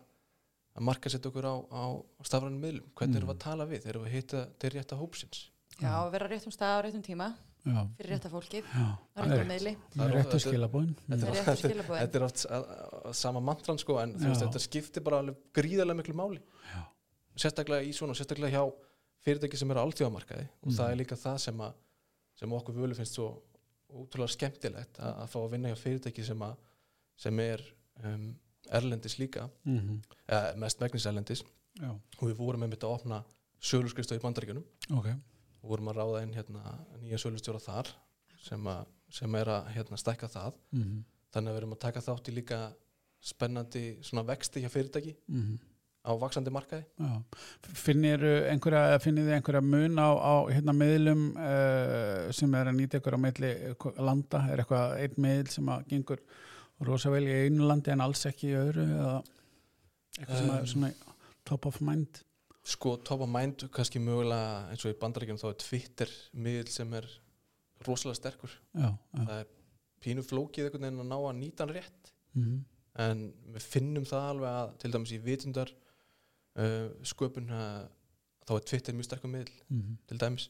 [0.75, 1.83] að marka setja okkur á, á
[2.27, 2.87] stafrænum miðlum.
[2.99, 3.39] Hvernig erum við Mm.
[3.39, 5.51] að tala við, erum við að hitta til rétta hópsins.
[5.81, 7.35] Já, vera á réttum stað á réttum tíma
[7.65, 9.49] Já, fyrir rétta fólkið, já, á það réttum rétt.
[9.53, 9.77] miðli.
[9.95, 10.95] Það er réttu þetta- skilabóðin.
[11.09, 12.65] þetta það er- oft að,
[13.05, 16.41] að, sama mantran sko en veist, þetta skiptir bara alveg gríðarlega miklu máli.
[16.75, 16.85] Já.
[17.37, 18.73] sérstaklega í svona, sérstaklega hjá
[19.25, 20.49] fyrirtæki sem eru á alþjóðamarkaði.
[20.63, 20.77] Og Mhm.
[20.77, 21.73] það er líka það sem, að,
[22.37, 23.43] sem okkur völu finnst svo
[23.91, 26.57] útrúlega skemmtilegt að, að fá að vinna hjá fyrirtæki sem, að,
[27.17, 27.61] sem er
[28.05, 28.37] um,
[28.73, 30.01] erlendis líka Mhm.
[30.29, 31.43] eða mest megnis erlendis
[31.81, 33.25] Já, og við vorum einmitt að opna
[33.61, 34.65] söluskristof í bandaríkjunum
[34.99, 35.07] ok.
[35.63, 37.89] og vorum að ráða inn hérna, nýja sölustjóra þar
[38.43, 41.05] sem, að, sem er að hérna, stækka það Mhm.
[41.33, 42.73] þannig að við erum að taka þátt í líka
[43.21, 45.59] spennandi vexti hjá fyrirtæki Mhm.
[46.07, 46.85] á vaksandi markaði.
[47.73, 48.19] Finnir
[49.25, 53.53] þið einhverja mun á, á hérna miðlum uh, sem er að nýta ykkur á meðli
[53.99, 54.43] landa?
[54.53, 56.19] Er eitthvað einn miðl sem að gengur
[56.81, 59.23] rosa vel í einu landi en alls ekki í öðru eða
[60.19, 60.57] eitthvað sem Um.
[60.57, 60.93] er svona
[61.45, 62.23] top of mind?
[62.65, 66.95] sko top of mind kannski mögulega eins og í bandaríkjum þá er Twitter miðl sem
[66.95, 67.07] er
[67.87, 69.25] rosalega sterkur Já, já.
[69.25, 69.47] það er
[70.05, 72.65] pínu flókið einhvern veginn að ná að nýta hann rétt Mhm.
[72.99, 75.71] en við finnum það alveg að til dæmis í vitundar
[76.57, 77.85] uh, sköpun uh,
[78.47, 79.99] þá er Twitter mjög sterkur miðl Mhm.
[80.09, 80.49] til dæmis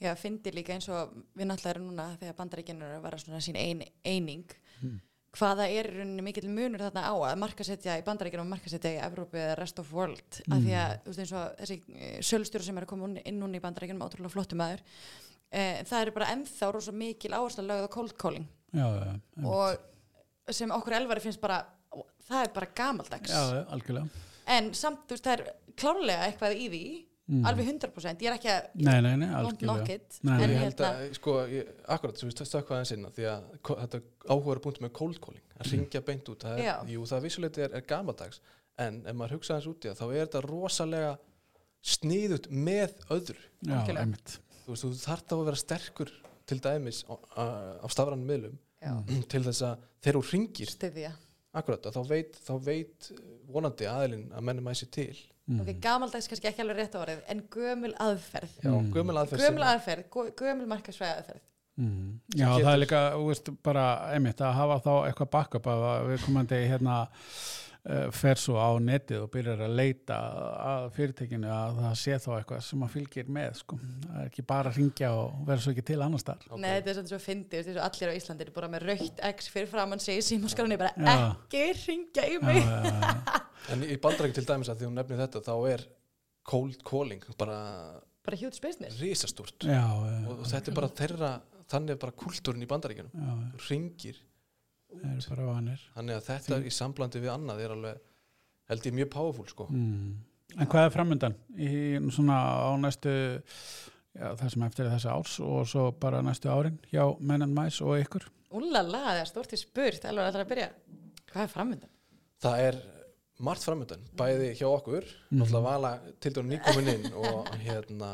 [0.00, 3.40] Já, fyndi líka eins og við náttúrulega erum núna þegar bandaríkinn eru að vera svona
[3.40, 4.44] sín ein, eining
[4.82, 4.98] Mm.
[5.38, 5.86] Hvaða er
[6.26, 9.92] mikill munur þarna á að markasetja í bandaríkinn og markasetja í Evrópu eða rest of
[9.94, 11.76] world af því að þú veist eins og þessi
[12.30, 14.82] sölstjóru sem er að koma inn- núna í bandaríkinn ótrúlega flottu maður
[15.52, 19.46] e, það er bara ennþá rosa mikil áherslu lögð á cold calling Já, já, já.
[19.46, 21.60] og sem okkur elvari finnst bara
[22.26, 24.26] það er bara gamaldags Já, já, algjörlega.
[24.58, 25.46] en samt þú veist það er
[25.78, 26.82] klárlega eitthvað í því
[27.30, 27.44] Mm.
[27.46, 30.80] alveg 100% ég er ekki að Nei, nei, nei, don't knock it en ég held
[30.80, 34.92] hérna að, sko, ég, akkurat sem við inn á, því að þetta áhugaður punktum með
[34.98, 38.42] cold calling, að ringja beint út það er, jú, það vissuleiti er, er gamaldags
[38.82, 41.12] en ef maður hugsa aðeins út í það þá er þetta rosalega
[41.80, 43.46] sniðut með öðru.
[43.64, 43.78] Já,
[44.66, 46.12] þú þú þarf þá að vera sterkur
[46.50, 48.92] til dæmis á, á, stafranum miðlum já,
[49.30, 51.12] til þess að þegar þú ringir styðja
[51.54, 53.10] akkurat, að þá veit, þá veit
[53.50, 55.18] vonandi aðilinn að mennum að sér til
[55.50, 55.60] Mm.
[55.64, 58.90] ok, gamaldags kannski ekki alveg rétt orðið en gömul aðferð já, Mm.
[58.94, 61.46] gömul aðferð gömul aðferð, gö- gömul markasvæða aðferð
[61.80, 62.20] Mm.
[62.36, 63.84] Já, getur- það er líka, þú veist, bara
[64.14, 67.08] einmitt að hafa þá eitthvað backup að við komandi hérna
[68.12, 70.16] fer svo á netið og byrjar að leita
[70.70, 73.78] að fyrirtekinu að það sé þá eitthvað sem að fylgir með, sko.
[73.80, 76.44] Það er ekki bara að ringja og vera svo ekki til annars þar.
[76.50, 76.60] Ok.
[76.60, 78.86] Nei, þetta er svona svo fyndið, þetta er svo allir á Íslandi eru bara með
[78.90, 81.14] raukt X fyrir framann sig í símaskránni bara Já.
[81.30, 83.40] ekki ringja í mig já, já.
[83.74, 85.84] en í bandarækjum til dæmis að því hún nefnir þetta þá er
[86.50, 87.58] cold calling bara
[88.24, 91.30] bara huge business risastúrt já, já, og, og þetta er bara þeirra
[91.70, 94.20] þannig er bara kultúrin í bandaríkjunum já, þú ringir
[94.90, 95.84] það er bara vanir.
[95.96, 98.00] þannig að þetta í samblandi við annað er alveg
[98.70, 100.18] held ég mjög powerful sko Mm.
[100.58, 101.68] En hvað er framöndan í
[102.10, 103.10] svona á næstu,
[104.18, 107.54] já, það sem eftir er þessi árs og svo bara næstu árin hjá menn and
[107.54, 108.26] mice og ykkur?
[108.58, 110.70] Úlala, það er stort í spurt, alveg ætlar að byrja
[111.30, 111.92] hvað er framöndan?
[112.42, 112.80] það er
[113.46, 118.10] margt framöndan bæði hjá okkur náttúrulega vala til dæmis nýkomin inn og hérna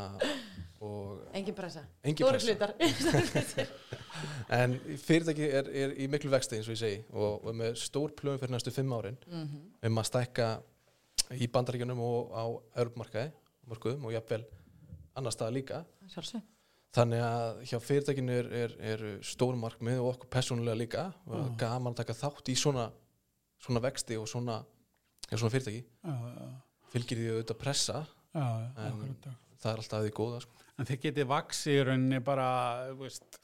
[1.33, 2.73] Engin pressa, stóri hlutar.
[4.57, 8.13] En fyrirtæki er, er í miklu vexti eins og ég segi og, og með stór
[8.17, 9.57] plöfum fyrir næstu fimm árin Mhm.
[9.89, 10.47] um að stækka
[11.37, 12.45] í bandaríkjunum og á
[13.67, 14.45] mörkuðum og jafnvel
[15.17, 15.81] annar stað líka.
[16.07, 16.41] Sjálfsög
[16.97, 21.57] þannig að hjá fyrirtækinu er, er, er stórum markmið og okkur persónulega líka og Já.
[21.65, 22.87] gaman að taka þátt í svona
[23.61, 24.59] svona vexti og svona,
[25.29, 25.83] svona fyrirtæki.
[26.05, 26.47] Já, já,
[26.93, 27.99] fylgir því auðvitað pressa
[28.33, 29.17] já, já, En-
[29.61, 30.53] það er alltaf því góða sko.
[30.77, 32.47] En þið getið vaksi í rauninni bara,
[32.99, 33.39] veist,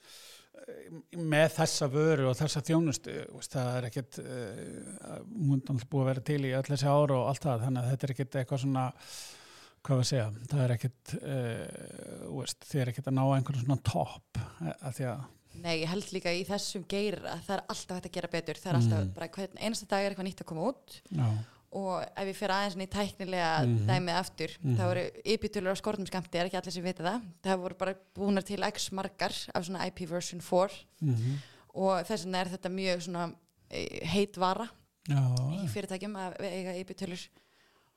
[1.18, 6.04] með þessa vöru og þessa þjónustu, veist, það er ekkert, uh, hún er alltaf búið
[6.06, 8.38] að vera til í öll þessi ára og allt það, þannig að þetta er ekkert
[8.42, 8.84] eitthvað svona,
[9.84, 14.44] hvað við segja, það er ekkert, uh, þið er ekkert að ná einhvern svona topp,
[14.64, 15.24] eh, að því að,
[15.64, 18.70] Nei, ég held líka í þessum geira það er alltaf hægt að gera betur það
[18.72, 19.12] er alltaf Mm.
[19.14, 21.28] bara hvern einasta dag er eitthvað nýtt að koma út já,
[21.74, 23.88] og ef ég fyrir aðeins í tæknilega Mhm.
[23.90, 24.76] dæmið aftur, Mhm.
[24.78, 27.96] þá eru IP-tölur á skortum skamti, er ekki allir sem vita það það voru bara
[28.16, 30.70] búnar til x margar af svona IP version 4
[31.02, 31.38] mm
[31.76, 33.34] og þess vegna er þetta mjög svona
[33.72, 34.70] eh, heit vara
[35.10, 35.18] já,
[35.64, 37.28] í fyrirtækjum að eiga IP-tölur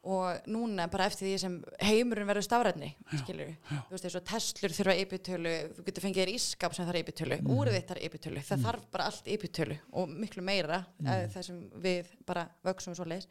[0.07, 2.93] og núna bara eftir því sem heimurinn verður stafræðni
[3.25, 3.83] skilur já.
[3.89, 7.41] þú veist eins og Teslur þurfa IP-tölu þú getur fengið þér ískap sem þarf IP-tölu
[7.43, 7.87] Mhm.
[7.89, 11.09] þarf IP-tölu, það þarf bara allt IP-tölu og miklu meira Mhm.
[11.09, 11.29] mm.
[11.35, 13.27] það sem við bara vöksum svo leis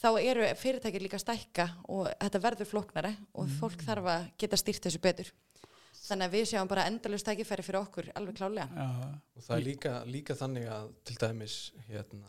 [0.00, 3.58] þá eru fyrirtækir líka að stækka og þetta verður flóknari og Mhm.
[3.60, 5.32] fólk þarf að geta stýrt þessu betur.
[6.02, 9.64] Þannig að við sjáum bara endalust tækifæri fyrir okkur alveg klálega já, og það er
[9.64, 12.28] líka, líka þannig að til dæmis hérna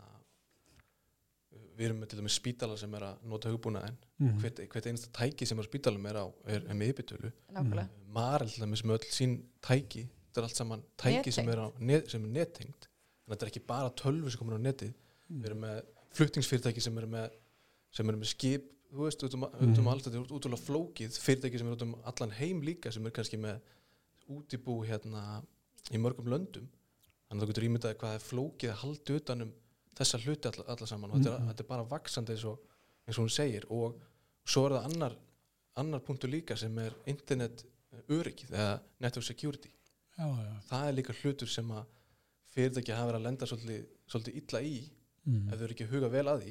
[1.74, 4.38] við erum með til dæmis spítala sem er að nota hugbúnaðin Mhm.
[4.40, 7.32] hvert, hvert einasta tæki sem er á spítalum er á er, er með yfirtölu.
[7.52, 7.88] Nákvæmlega.
[8.06, 10.08] Marel til dæmis með öll sín tæki.
[10.30, 13.42] Þetta er allt saman tæki sem er, á, net, sem er nettengt þannig að þetta
[13.42, 14.94] er ekki bara tölvu sem komur á netið.
[15.32, 15.82] Við erum með
[16.14, 17.30] fluttingsfyrirtæki sem eru með
[17.94, 21.18] sem eru með skip þú veist, út um, út um allt þetta er útrúlega flókið
[21.24, 23.60] fyrirtæki sem eru út um allan heim líka sem er kannski með
[24.30, 25.42] útibú hérna
[25.92, 26.68] í mörgum löndum.
[27.28, 29.52] Þannig að þú getur ímyndaði hvað er flókið að halda utanum
[29.98, 32.62] þessa hluti alla, alla saman og þetta er, þetta er bara vaksandi eins og,
[33.04, 33.66] eins og hún segir.
[33.74, 33.98] Og
[34.46, 35.16] svo er það annar,
[35.82, 37.64] annar punktur líka sem er internet
[38.10, 39.70] öryggið eða network security.
[40.14, 40.52] Já, já.
[40.70, 41.90] það er líka hlutur sem að
[42.54, 44.76] fyrirtæki hafa verið að lenda svolítið, svolítið illa í
[45.24, 45.48] Mm.
[45.48, 46.50] ef þau eru ekki að huga vel að því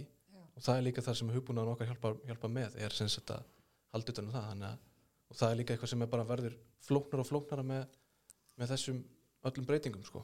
[0.53, 3.47] og það er líka það sem hugbúnaðan okkar hjálpa, hjálpa með er sem sagt að
[3.93, 4.81] halda utan um það þannig að
[5.33, 7.85] og það er líka eitthvað sem er bara verður flóknar og flóknara með,
[8.61, 9.03] með þessum
[9.49, 10.21] öllum breytingum sko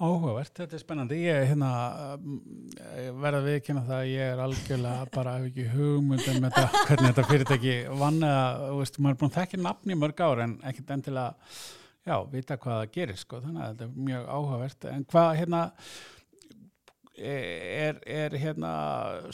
[0.00, 1.16] Áhugavert, þetta er spennandi.
[1.26, 1.70] Ég hérna,
[2.16, 2.36] um,
[2.96, 6.62] ég verð að viðkynna það að ég er algjörlega bara hef ekki hugmynd um þetta,
[6.78, 10.22] hvernig þetta fyrirtæki vann eða, þú veist, maður er búin að þekka nafni í mörg
[10.24, 11.50] ár en ekkert endilega,
[12.08, 14.88] já, vita hvað það gerir, sko, þannig að þetta er mjög áhugavert.
[14.94, 15.62] En hvað, hérna,
[17.18, 18.70] er, er hérna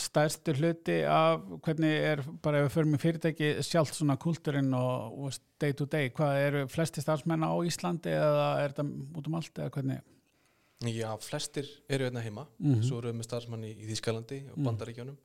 [0.01, 5.19] stærstu hluti af hvernig er bara ef við förum í fyrirtæki sjálft svona kultúrin og,
[5.27, 8.87] og day to day, hvað eru flesti starfsmenn á Íslandi eða er þetta
[9.19, 10.01] út um allt eða hvernig?
[10.83, 12.83] Já, flestir eru hérna heima Mhm.
[12.83, 14.65] svo eru við með starfsmann í, í Þýskalandi og Mhm.
[14.67, 15.17] Bandaríkjónum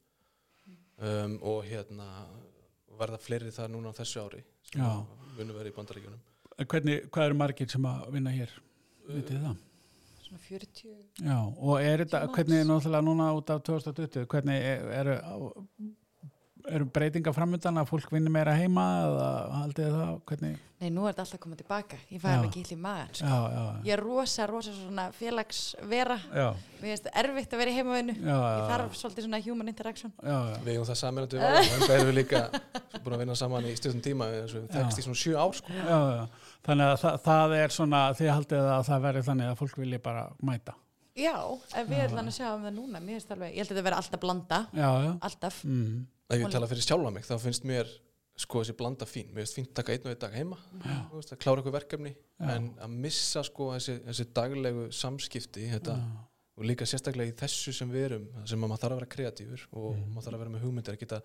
[1.00, 2.08] um, og hérna
[2.98, 4.82] verða fleiri það núna á þessu ári sem
[5.38, 6.20] munu verið í Bandaríkjónum
[6.58, 8.50] Hvernig, hvað eru margir sem að vinna hér?
[9.08, 9.58] Vitið þið það?
[10.28, 10.96] Svona 40
[11.28, 15.18] Já, og er þetta, hvernig er náttúrulega núna út af 2020, hvernig er- eru,
[16.68, 19.28] eru breytinga framöndan að fólk vinni meira heima eða
[19.62, 20.56] haldið það, hvernig?
[20.78, 22.34] nei nú er þetta alltaf komið tilbaka ég fæ Já.
[22.38, 23.30] alveg gill í maður sko.
[23.32, 26.50] Já, já, ég er rosa, rosa svona félagsvera já,
[26.82, 30.12] mér finnst erfitt að vera í heimavinnu já, já, ég þarf svolítið svona human interaction
[30.20, 32.44] já, já, Við eigum það saman við varum, en það erum við líka
[33.08, 34.76] búin að vinna saman í stjórnum tíma eins og við Já.
[34.76, 35.80] þekkst í svona sjö ár sko.
[35.80, 36.28] já, já.
[36.68, 40.00] Þannig að það, það er svona, þið haldið að það verði þannig að fólk vilji
[40.04, 40.74] bara mæta.
[41.18, 41.34] já,
[41.80, 43.86] ef við erum að sjá um það núna mér finnst alveg, ég held að þetta
[43.88, 44.60] vera alltaf blanda.
[44.78, 45.96] Já, já, alltaf, mm,
[46.30, 47.88] Ef ég tala fyrir sjálfa mig, þá finnst mér
[48.38, 51.16] sko þessi blanda fín, mér finnst fínt að taka einn og einn dag heima, þú
[51.22, 52.50] veist, að klára eitthvað verkefni Já.
[52.58, 55.96] en að missa sko þessi, þessi daglegu samskipti þetta,
[56.58, 59.64] og líka sérstaklega í þessu sem við erum sem að maður þarf að vera kreatífur
[59.72, 60.12] og Mm.
[60.14, 61.22] maður þarf að vera með hugmyndir að geta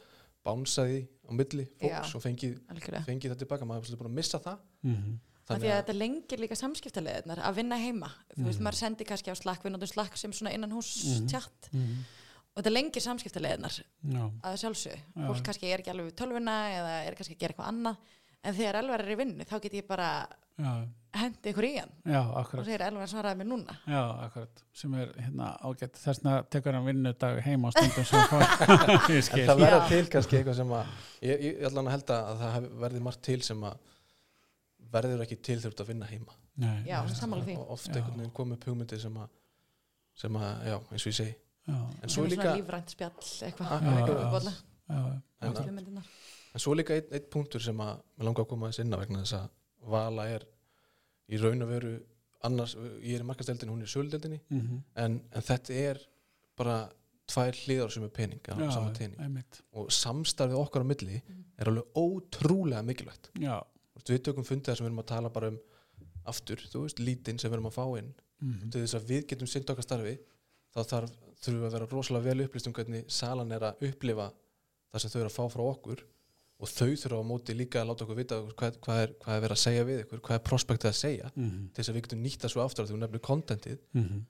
[0.46, 2.16] bánsaði á milli fólks Já.
[2.16, 2.56] og fengið,
[3.06, 3.64] fengið þetta tilbaka.
[3.68, 4.58] Maður er búin að missa það.
[4.82, 5.12] Mm,
[5.50, 8.08] Af því að þetta lengir líka samskiptaleðinar að vinna heima.
[8.36, 11.26] Þú veist, maður sendir kannski á Slack, við notum Slack sem svona innan hús Mhm.
[11.28, 11.96] tjatt mm,
[12.54, 14.98] og þetta lengir samskiptaleðinar já, að sjálfsög.
[15.16, 15.26] Já.
[15.26, 17.96] Fólk kannski er ekki alveg við tölvuna eða er kannski að gera eitthvað annað
[18.44, 20.26] en þegar Elvar er í vinnu þá get ég bara
[20.58, 20.72] já,
[21.14, 23.76] hendi ykkur í hann já, og segir Elvar svaraði mér núna.
[23.86, 28.18] Já, akkurat, sem er hérna ágætt þessna tekur hann vinnudag heima á stundum sem
[29.38, 29.88] ég það verða Já.
[29.88, 30.86] til kannski eitthvað sem að
[31.22, 31.82] ég, ég, ég ætla
[34.92, 36.36] verður ekki til þurft að vinna heima.
[36.62, 37.96] Nei, Já, og oft Já.
[37.96, 39.30] einhvern veginn komið upp hugmyndir sem að
[40.22, 41.34] sem að, já, eins og ég segi.
[41.62, 44.52] Já, en svo líka, lífrænt spjall eitthvað.
[44.92, 45.02] Já,
[45.40, 46.08] en, hugmyndirnar.
[46.52, 49.38] en svo líka einn ein punktur sem að mér langar að koma að vegna þess
[49.38, 49.46] að
[49.92, 50.46] vala er
[51.32, 51.92] í raun og veru
[52.46, 56.02] annars, ég er í markasteldinni, hún er í söludeldinni mhm, en, en þetta er
[56.58, 56.76] bara
[57.32, 58.70] tvær hliðar sem er pening á já,
[59.22, 63.30] einmitt, og samstarfið okkar á milli er alveg ótrúlega mikilvægt.
[63.40, 63.56] Já,
[63.96, 65.58] veist, við tökum fundið sem við erum að tala bara um
[66.32, 68.12] aftur, þú veist, lítinn sem við erum að fá inn.
[68.42, 70.14] Mhm, til þess að við getum sinnt okkar starfi
[70.72, 74.32] þá þarf, þurfum við að vera rosalega vel upplýst um hvernig salan er að upplifa
[74.92, 76.02] það sem þau eru að fá frá okkur.
[76.62, 79.42] Og þau þurfa á móti líka að láta okkur vita hvað, hvað, er, hvað er
[79.42, 81.30] verið að segja við ykkur hvað er prospektið að segja.
[81.34, 84.20] Mhm, til þess að við getum nýtt það svo aftur að þú nefnir kontentið mhm.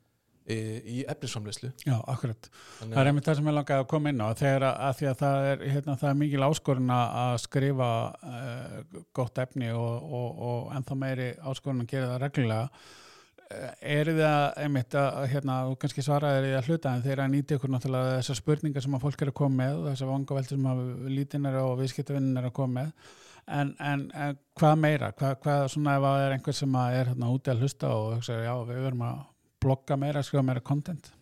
[0.47, 2.49] Í, í efnisframleyslu Já, akkurat.
[2.79, 4.97] Þannig Það er einmitt það sem ég langaði að koma inn á þegar að, að
[4.99, 7.93] því að það er, hérna, það er mikil áskorun að skrifa
[8.33, 14.13] uh, gott efni og, og, og ennþá meiri áskorun að gera það reglulega uh, er
[14.19, 17.75] það einmitt að hérna, þú kannski svaraðir í að hluta en þeir að nýta ykkur
[17.75, 20.87] náttúrulega þessar spurningar sem að fólk er að koma með og þessar vangaveltur sem að
[21.13, 25.11] lítinir og viðskiptavinnin er að koma með en, en, en hvað meira?
[25.19, 28.17] Hvað, hvað svona ef að er einhver sem að er hérna úti að hlusta og
[28.17, 29.21] hugsa, já, við verum að
[29.63, 31.13] blogga meira, skrifa meira content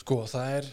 [0.00, 0.68] Sko, það er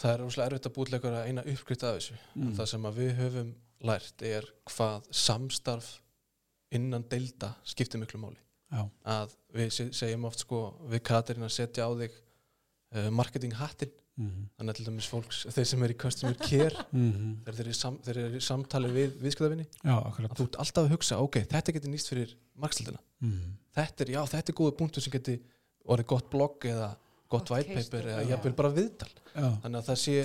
[0.00, 2.46] það er rosalega erfitt að búið einhverja eina uppskrift af þessu Mm.
[2.48, 3.52] en það sem að við höfum
[3.84, 5.92] lært er hvað samstarf
[6.74, 8.40] innan deilda skiptir miklu máli
[8.74, 12.10] Já, að við se- segjum oft sko við Katarina setja á þig
[12.94, 14.44] uh, marketing hattin Mhm.
[14.56, 17.42] þannig að til dæmis fólks, þeir sem er í customer care Mhm.
[17.44, 20.56] þegar þeir eru í sam, þeir eru í samtali við viðskiptafinni Já, að þú ert
[20.62, 23.56] alltaf að hugsa, ok, þetta getur nýst fyrir markstildina, Mhm.
[23.74, 25.40] þetta er, já, þetta er góða punktur sem getur
[25.88, 26.90] orðið gott blogg eða
[27.30, 28.28] gott white paper eða já.
[28.34, 29.10] jafnvel bara viðtal.
[29.34, 30.16] Já, þannig að það sé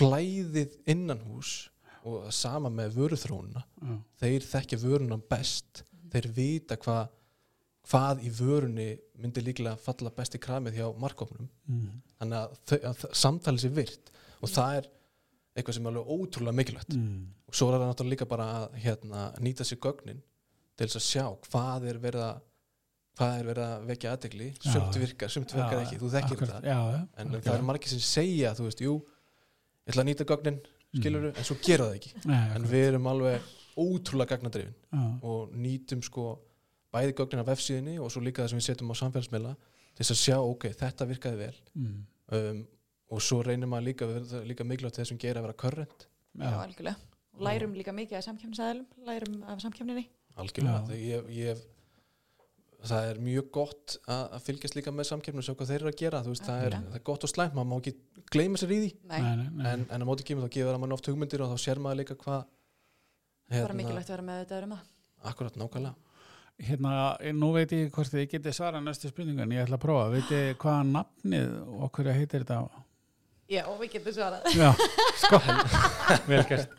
[0.00, 1.52] flæðið innan hús
[2.08, 3.62] og sama með vöruþróunina.
[3.84, 5.82] Já, þeir þekkja vöruna best.
[6.10, 7.00] Þeir vita hva,
[7.90, 8.88] hvað í vörunni
[9.20, 12.00] myndi líklega falla best í kramið hjá markofnum Mhm.
[12.20, 14.10] þannig að, þau, að samtalið sé virt.
[14.42, 14.88] Og það er
[15.56, 16.94] eitthvað sem er alveg ótrúlega mikilvægt.
[16.96, 17.26] Mhm.
[17.50, 20.22] og svo er það náttúrulega líka bara að hérna, nýta sér gögnin
[20.76, 22.40] til þess að sjá hvað er verið að
[23.20, 24.72] hvað er verið að vekja aðtegli Já.
[24.72, 28.04] sumt virkar, sumt virkar ekki, þú þekkir akkurat, það Já, en það er margir sem
[28.04, 28.94] segja, þú veist, jú
[29.84, 30.60] ég ætla að nýta gögnin,
[30.96, 32.12] skilur en svo gera það ekki.
[32.30, 36.26] Nei, en við erum alveg ótrúlega gagnadrifin Já, og nýtum sko
[36.94, 40.14] bæði gögnin af vefsíðinni og svo líka það sem við setjum á samfélagsmiðla til þess
[40.14, 41.56] að sjá, ok, þetta virkaði vel.
[41.74, 41.98] Mhm.
[42.38, 42.62] um,
[43.10, 46.04] og svo reynir maður líka, það er líka mikilvægt þessum gera að vera current.
[46.38, 47.08] Já, algjörlega.
[47.34, 50.04] Og lærum líka mikið af samkjöfnisæðilum, lærum af samkjöfninni.
[50.38, 51.64] algjörlega, ég, ég
[52.88, 55.90] það er mjög gott að, að fylgjast líka með samkefnum og sjá hvað þeir eru
[55.90, 57.94] að gera, veist, það er, það er gott og slæmt, maður má ekki
[58.32, 58.92] gleyma sér í því.
[59.10, 59.66] Nei, nei, nei, nei.
[59.72, 62.00] en, en á móti kemur þá gefur það mann oft hugmyndir og þá sér maður
[62.00, 62.46] líka hvað
[63.50, 64.86] bara mikilvægt að vera með þetta um það.
[65.32, 65.96] akkurat nákvæmlega.
[66.60, 66.92] Hérna,
[67.40, 70.10] nú veit ég hvort þið getið svara næstu spurningun, ég ætla að prófa.
[70.12, 72.84] Veit ég hvaða nafnið og okkur heitir þetta?
[73.50, 74.44] Já, og við getum svarað.
[74.54, 74.68] Já,
[75.18, 75.40] sko.
[76.30, 76.74] Vel gert.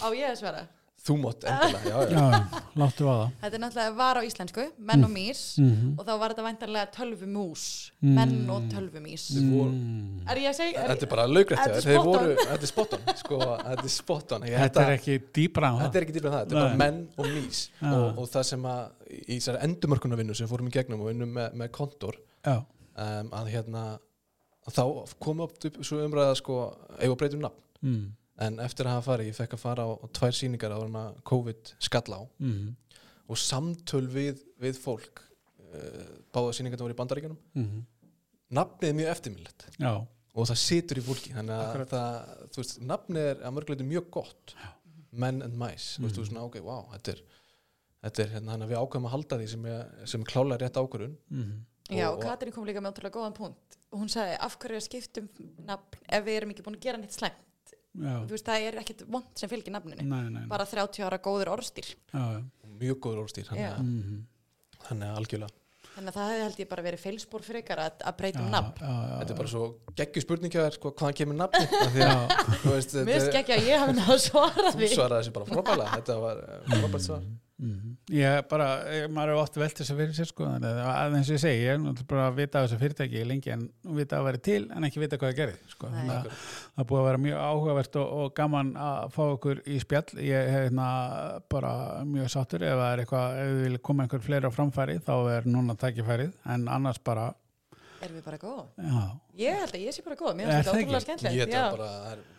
[0.00, 0.62] Á ég að svara.
[1.00, 2.16] Þú mátt endilega, já, já.
[2.20, 5.94] Já, láttu á það Þetta er náttúrulega var á íslensku, menn og mýs Mhm.
[5.98, 7.62] og þá var þetta væntanlega tölvumús,
[8.02, 8.14] Mm.
[8.14, 9.24] menn og tölvumís.
[9.32, 10.28] voru- Mm.
[10.30, 10.84] Er ég að segja?
[10.88, 12.06] þetta er bara Þetta er on.
[12.06, 15.18] voru, þetta er spot on sko, þetta er spot on Ég held Þetta er ekki
[15.32, 17.92] dýbra þetta það er ekki dýpra en það, þetta er bara menn og mís Já.
[17.94, 21.54] og, og það sem að í þessari endumörkunarvinnu sem fórum í gegnum og vinnum með,
[21.54, 22.56] með kontor Já,
[22.96, 23.98] um, að hérna
[24.68, 28.10] að þá kom upp, svo umræða sko, að breytum nafn mm.
[28.40, 31.02] En eftir að hafa farið, ég fekk að fara á, á tvær sýningar á hana
[31.28, 32.76] COVID skall á Mm.
[33.28, 37.84] og samtöl við, við fólk uh, báða sýningar voru í bandaríkjunum Mm.
[38.50, 39.92] nafnið er mjög eftirminnlegt Já,
[40.34, 42.14] og það situr í fólki þannig að það,
[42.54, 44.54] þú veist, nafnið er að mörguleiti mjög gott
[45.12, 46.22] men and mice, þú veist, þú Mhm.
[46.22, 47.22] veist, svona, ok, wow þetta er,
[48.04, 51.52] þetta er hérna, við ákveðum að halda því sem er, sem klálega rétt ákvörðun mm.
[51.90, 53.76] Já, Og- og Katrín kom líka með ótrúlega góðan punkt.
[53.90, 55.28] Hún sagði, af hverju er skiptum
[55.66, 57.34] nafn ef við erum ekki búin að gera neitt slæmt?
[58.30, 60.02] Veist, það er ekkit vond sem fylgir nafninu.
[60.06, 60.46] nei, nei, nei.
[60.48, 61.88] Bara 30 ára góður orðstýr.
[62.80, 63.72] Mjög góður orðstýr þannig, Já.
[63.76, 65.56] að- þannig að algjörlega
[65.90, 68.46] Þannig að það hefði held ég bara verið feilspor fyrir ykkar að, að breyta um
[68.46, 68.76] Já, nafn.
[68.78, 69.64] já, já, þetta er bara svo
[69.98, 71.64] geggju spurningja er sko, hvaðan kemur nafni
[72.70, 74.88] veist, Mér er- ekki að ég hafi náðu að svara þú því.
[74.94, 77.26] svaraði þessi bara frábælega þetta var eh, frábært svar
[77.60, 77.90] mm.
[78.16, 81.16] Ég bara, ég, maður er oft velt þess að fyrir sér sko, þannig að að
[81.18, 83.66] eins og ég segi, ég er bara að vita af þessu fyrirtæki lengi en
[84.00, 85.90] vita að vera til en ekki vita hvað það gerði sko.
[85.92, 85.98] Nei.
[86.00, 86.46] Þannig að
[86.80, 90.50] það búið að vera mjög áhugavert og, og gaman að fá okkur í spjall ég
[90.54, 90.88] hef hérna
[91.54, 91.74] bara
[92.08, 95.14] mjög sáttur ef það er eitthvað, ef við viljum koma einhver fleiri á framfæri þá
[95.36, 97.30] er núna tækifærið en annars bara,
[98.00, 98.60] Erum við bara góð?
[98.80, 99.00] já,
[99.40, 100.36] Ég held að ég sé bara góð.
[100.38, 102.38] Mér Er finnst þetta ótrúlega skemmtilegt.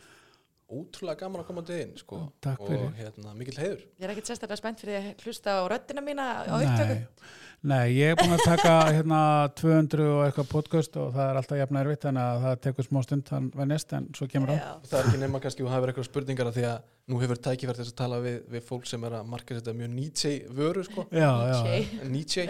[0.72, 2.24] Ótrúlega gaman að koma til inn sko.
[2.44, 6.04] Takk og hérna, mikill heiður Ég er ekkert sérstaklega spennt fyrir að hlusta á röddina
[6.06, 6.96] mína á upptöku.
[6.96, 9.20] nei, nei, ég er búin að taka hérna
[9.60, 13.00] 200 og eitthvað podcast og það er alltaf jafn erfitt þannig að það tekur smá
[13.06, 14.64] stund þann venist en svo kemur Já.
[14.90, 17.82] það er ekki nema kannski að hafa eitthvað spurningar af því að nú hefur tækifært
[17.82, 21.06] þess að tala við, við fólk sem er að marka þetta mjög Nietzsche vöru sko.
[21.12, 21.60] já, já,
[22.14, 22.48] Nietzsche.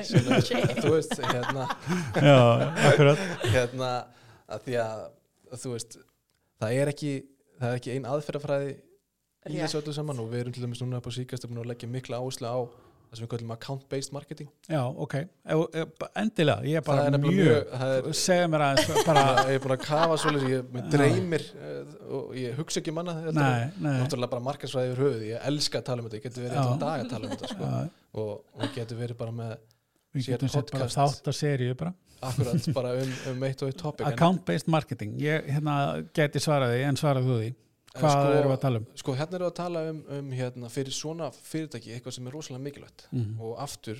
[0.81, 1.67] Þú veist hérna,
[2.21, 2.37] já,
[2.91, 3.91] akkurat hérna
[4.51, 5.03] að því að,
[5.55, 5.97] að þú veist
[6.61, 7.13] það er ekki,
[7.61, 8.71] það er ekki ein aðferðafræði
[9.49, 11.89] í þessu öllu saman og við erum til dæmis núna upp á síkastöfnu og leggja
[11.89, 12.59] mikla áherslu á
[13.11, 14.47] það sem við kallum account-based marketing.
[14.71, 15.15] Já, ok,
[16.21, 19.73] endilega ég er bara er mjög, mjög er, segja mér aðeins bara, ég er búin
[19.75, 21.81] að kafa svolítið, ég dreymir uh,
[22.21, 25.89] og ég hugsa ekki manna þetta nei náttúrulega bara markarsvæði yfir höfuð ég elska að
[25.89, 27.73] tala um þetta, ég getur verið eitthvað dag að tala um þetta sko.
[28.23, 29.53] og, og getur verið bara með
[30.13, 30.97] við getum sett bara podcast.
[31.21, 35.15] þátt að seríu bara akkurat bara um, um eitt og eitt topic en- account-based marketing,
[35.19, 35.75] ég hérna
[36.13, 37.51] geti svarað því en svarað þú því
[37.91, 40.31] hvað sko, erum við að tala um sko hérna erum við að tala um, um
[40.31, 43.39] hérna, fyrir svona fyrirtæki eitthvað sem er rosalega mikilvægt Mhm.
[43.41, 43.97] og aftur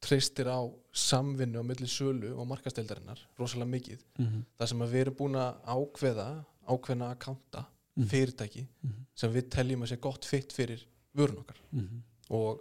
[0.00, 0.60] treystir á
[0.92, 4.44] samvinnu á milli sölu og markasteldarinnar rosalega mikið Mhm.
[4.58, 6.26] það sem að við erum búin að ákveða
[6.68, 7.64] ákveðna að kanta
[7.96, 8.06] Mhm.
[8.08, 9.04] fyrirtæki Mhm.
[9.14, 10.84] sem við teljum að sé gott fitt fyrir
[11.16, 12.02] vörun okkar Mhm.
[12.30, 12.60] og,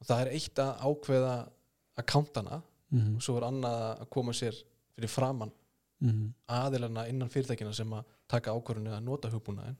[0.00, 1.48] og það er eitt að ákveða
[2.02, 3.16] að kantana Mhm.
[3.16, 4.54] og svo er annað að koma sér
[4.96, 5.52] fyrir framann
[6.00, 6.32] Mhm.
[6.48, 9.76] aðilana innan fyrirtækina sem að taka ákvörðunni að nota hugbúnaðin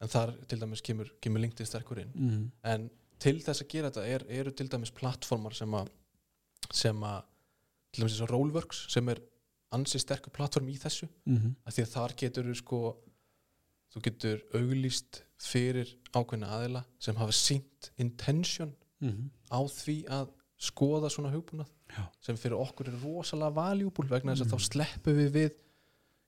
[0.00, 2.50] en þar til dæmis kemur, kemur LinkedIn sterkur inn Mhm.
[2.64, 5.88] en til þess að gera þetta er, eru til dæmis plattformar sem að
[6.72, 7.22] sem að
[7.92, 9.18] til dæmis þess að Rollworks sem er
[9.72, 11.54] ansi sterkur plattform í þessu Mhm.
[11.66, 12.96] að því að þar getur þú sko
[13.94, 19.30] þú getur auglýst fyrir ákveðna aðila sem hafa sínt intention Mhm.
[19.50, 20.28] á því að
[20.60, 22.04] skoða svona hugbúnað Já.
[22.20, 24.54] sem fyrir okkur er rosalega valjúbúl vegna þess að Mhm.
[24.54, 25.50] þá sleppum við við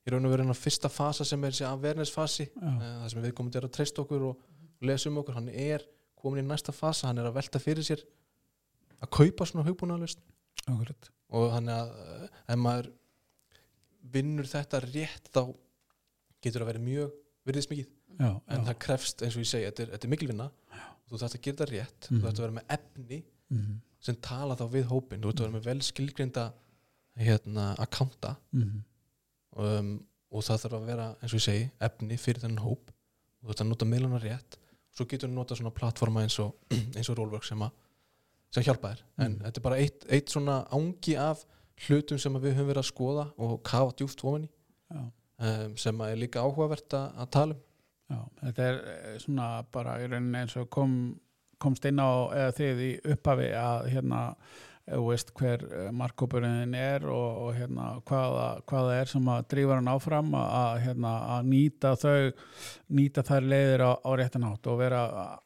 [0.06, 2.70] í raun og hennar fyrsta fasa sem er þessi awareness fasi Já.
[2.80, 4.36] það sem við komum til að treysta okkur og
[4.80, 5.84] lesa um okkur, hann er
[6.16, 8.02] komin í næsta fasa hann er að velta fyrir sér
[9.02, 10.18] að kaupa svona hugbúnaðalust
[10.66, 11.10] Akkurat.
[11.30, 12.90] og hann er að eh, ef maður
[14.12, 15.54] vinnur þetta rétt þá
[16.42, 17.12] getur það verið mjög
[17.46, 17.88] virðismikið
[18.20, 18.64] Já, en já.
[18.66, 20.50] það krefst eins og ég segi, þetta er, þetta er mikil vinna
[21.08, 22.18] þú þarfst að gera þetta rétt Mhm.
[22.18, 23.22] þú þarfst að vera með efni
[23.52, 23.80] Mhm.
[24.02, 26.46] Sem tala þá við hópin þú þarfst að vera með vel skilgrinda
[27.22, 28.80] hérna, akkánta Mhm.
[29.56, 29.92] um,
[30.32, 32.88] og það þarf að vera eins og ég segi, efni fyrir þennan hóp.
[33.42, 34.56] Og þú þarfst að nota meiluna rétt.
[34.96, 36.54] Svo getur þú nota svona plattforma eins og
[36.96, 37.72] eins og Rollwork sem, að-
[38.50, 39.42] sem hjálpa þér en Mhm.
[39.44, 41.44] þetta er bara eitt, eitt svona ángi af
[41.88, 44.48] hlutum sem við höfum verið að skoða og kafa djúft ofan í
[45.42, 47.60] um, sem er líka áhugavert að, að tala um.
[48.12, 51.18] Já, þetta er eh, svona bara í rauninni eins og kom,
[51.62, 54.20] komst inn á eða þið í upphafi að hérna
[54.82, 55.62] ef þú veist hver
[55.94, 60.80] markkópurinn er og, og hérna hvaða, hvaða er sem að drífa hann áfram að, að,
[60.88, 62.16] hérna, að nýta þau
[62.98, 65.40] nýta þær leiðir á, á réttan hátt og vera að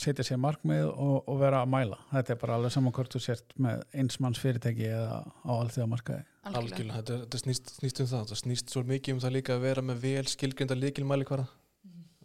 [0.00, 2.00] setja sér markmið og, og vera að mæla.
[2.10, 6.24] Þetta er bara alveg saman hvort þú sért með einsmanns fyrirtæki eða á alþjóða markaði
[6.52, 9.64] algjörlega, þetta, þetta snýst, snýst um það þetta snýst svo mikið um það líka að
[9.64, 11.46] vera með vel skilgrinda líkilmæli hverða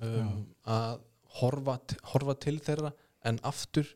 [0.06, 0.34] um,
[0.68, 1.04] að
[1.40, 1.78] horfa,
[2.14, 2.92] horfa til þeirra
[3.28, 3.90] en aftur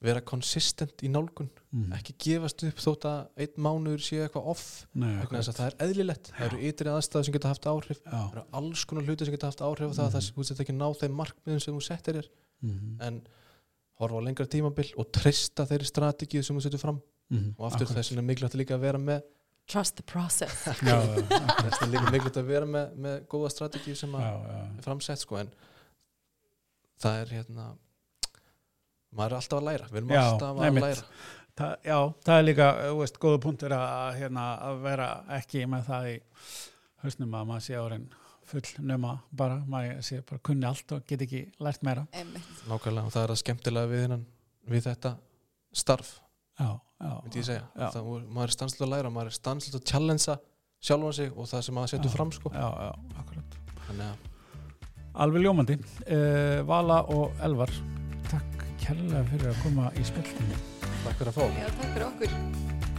[0.00, 1.90] vera konsistent í nálgun mm.
[1.98, 4.62] ekki gefast upp þótt að einn mánuður sé eitthvað off
[4.96, 8.00] Nei, vegna þess að það er eðlilegt það eru ytri aðstæður sem geta haft áhrif
[8.00, 8.06] Já.
[8.14, 10.62] það eru alls konar hluti sem geta haft áhrif á það að það þú sett
[10.64, 12.30] ekki ná þeim markmiðum sem þú settir þér
[12.60, 12.98] Mm.
[13.00, 13.14] en
[13.96, 16.98] horfa á lengra tímabil og treysta þeirri strategíu sem þú setur fram
[17.32, 17.54] Mm.
[17.56, 19.22] og aftur þess vegna er mikilvægt líka að vera með
[19.70, 20.64] Trust the process.
[20.82, 24.32] Já, já, þess er líka mikilvægt að vera með, með góða strategíu sem að já,
[24.50, 24.58] já.
[24.76, 25.52] er framsett sko en
[27.00, 27.66] það er hérna
[29.16, 30.88] maður er alltaf að læra við erum Já, alltaf að einmitt.
[30.88, 35.64] læra Það, já, það er líka, þú veist, góða punktur að, hérna, að vera ekki
[35.68, 36.14] með það í
[37.02, 38.06] hausnum að maður sé árin
[38.50, 42.06] full nema bara, maður sé bara kunni allt og get ekki lært meira.
[42.70, 44.24] Nákvæmlega og það er að skemmtilega við, hennan,
[44.72, 45.12] við þetta
[45.82, 46.14] starf
[46.60, 47.12] Já, já.
[47.26, 47.86] myndi ég segja, Já.
[47.98, 50.38] það, maður er stanslega að læra maður er stanslega að challengea
[50.80, 53.56] sjálfan sig og það sem maður setur fram sko Já, já, akkurat.
[53.90, 54.28] að
[55.20, 55.74] Alveg ljómandi.
[56.06, 57.72] Uh, Vala og Elvar,
[58.84, 60.60] kærlega fyrir að koma í spiltinni.
[61.04, 62.89] takk fyrir að fá Já, takk fyrir okkur.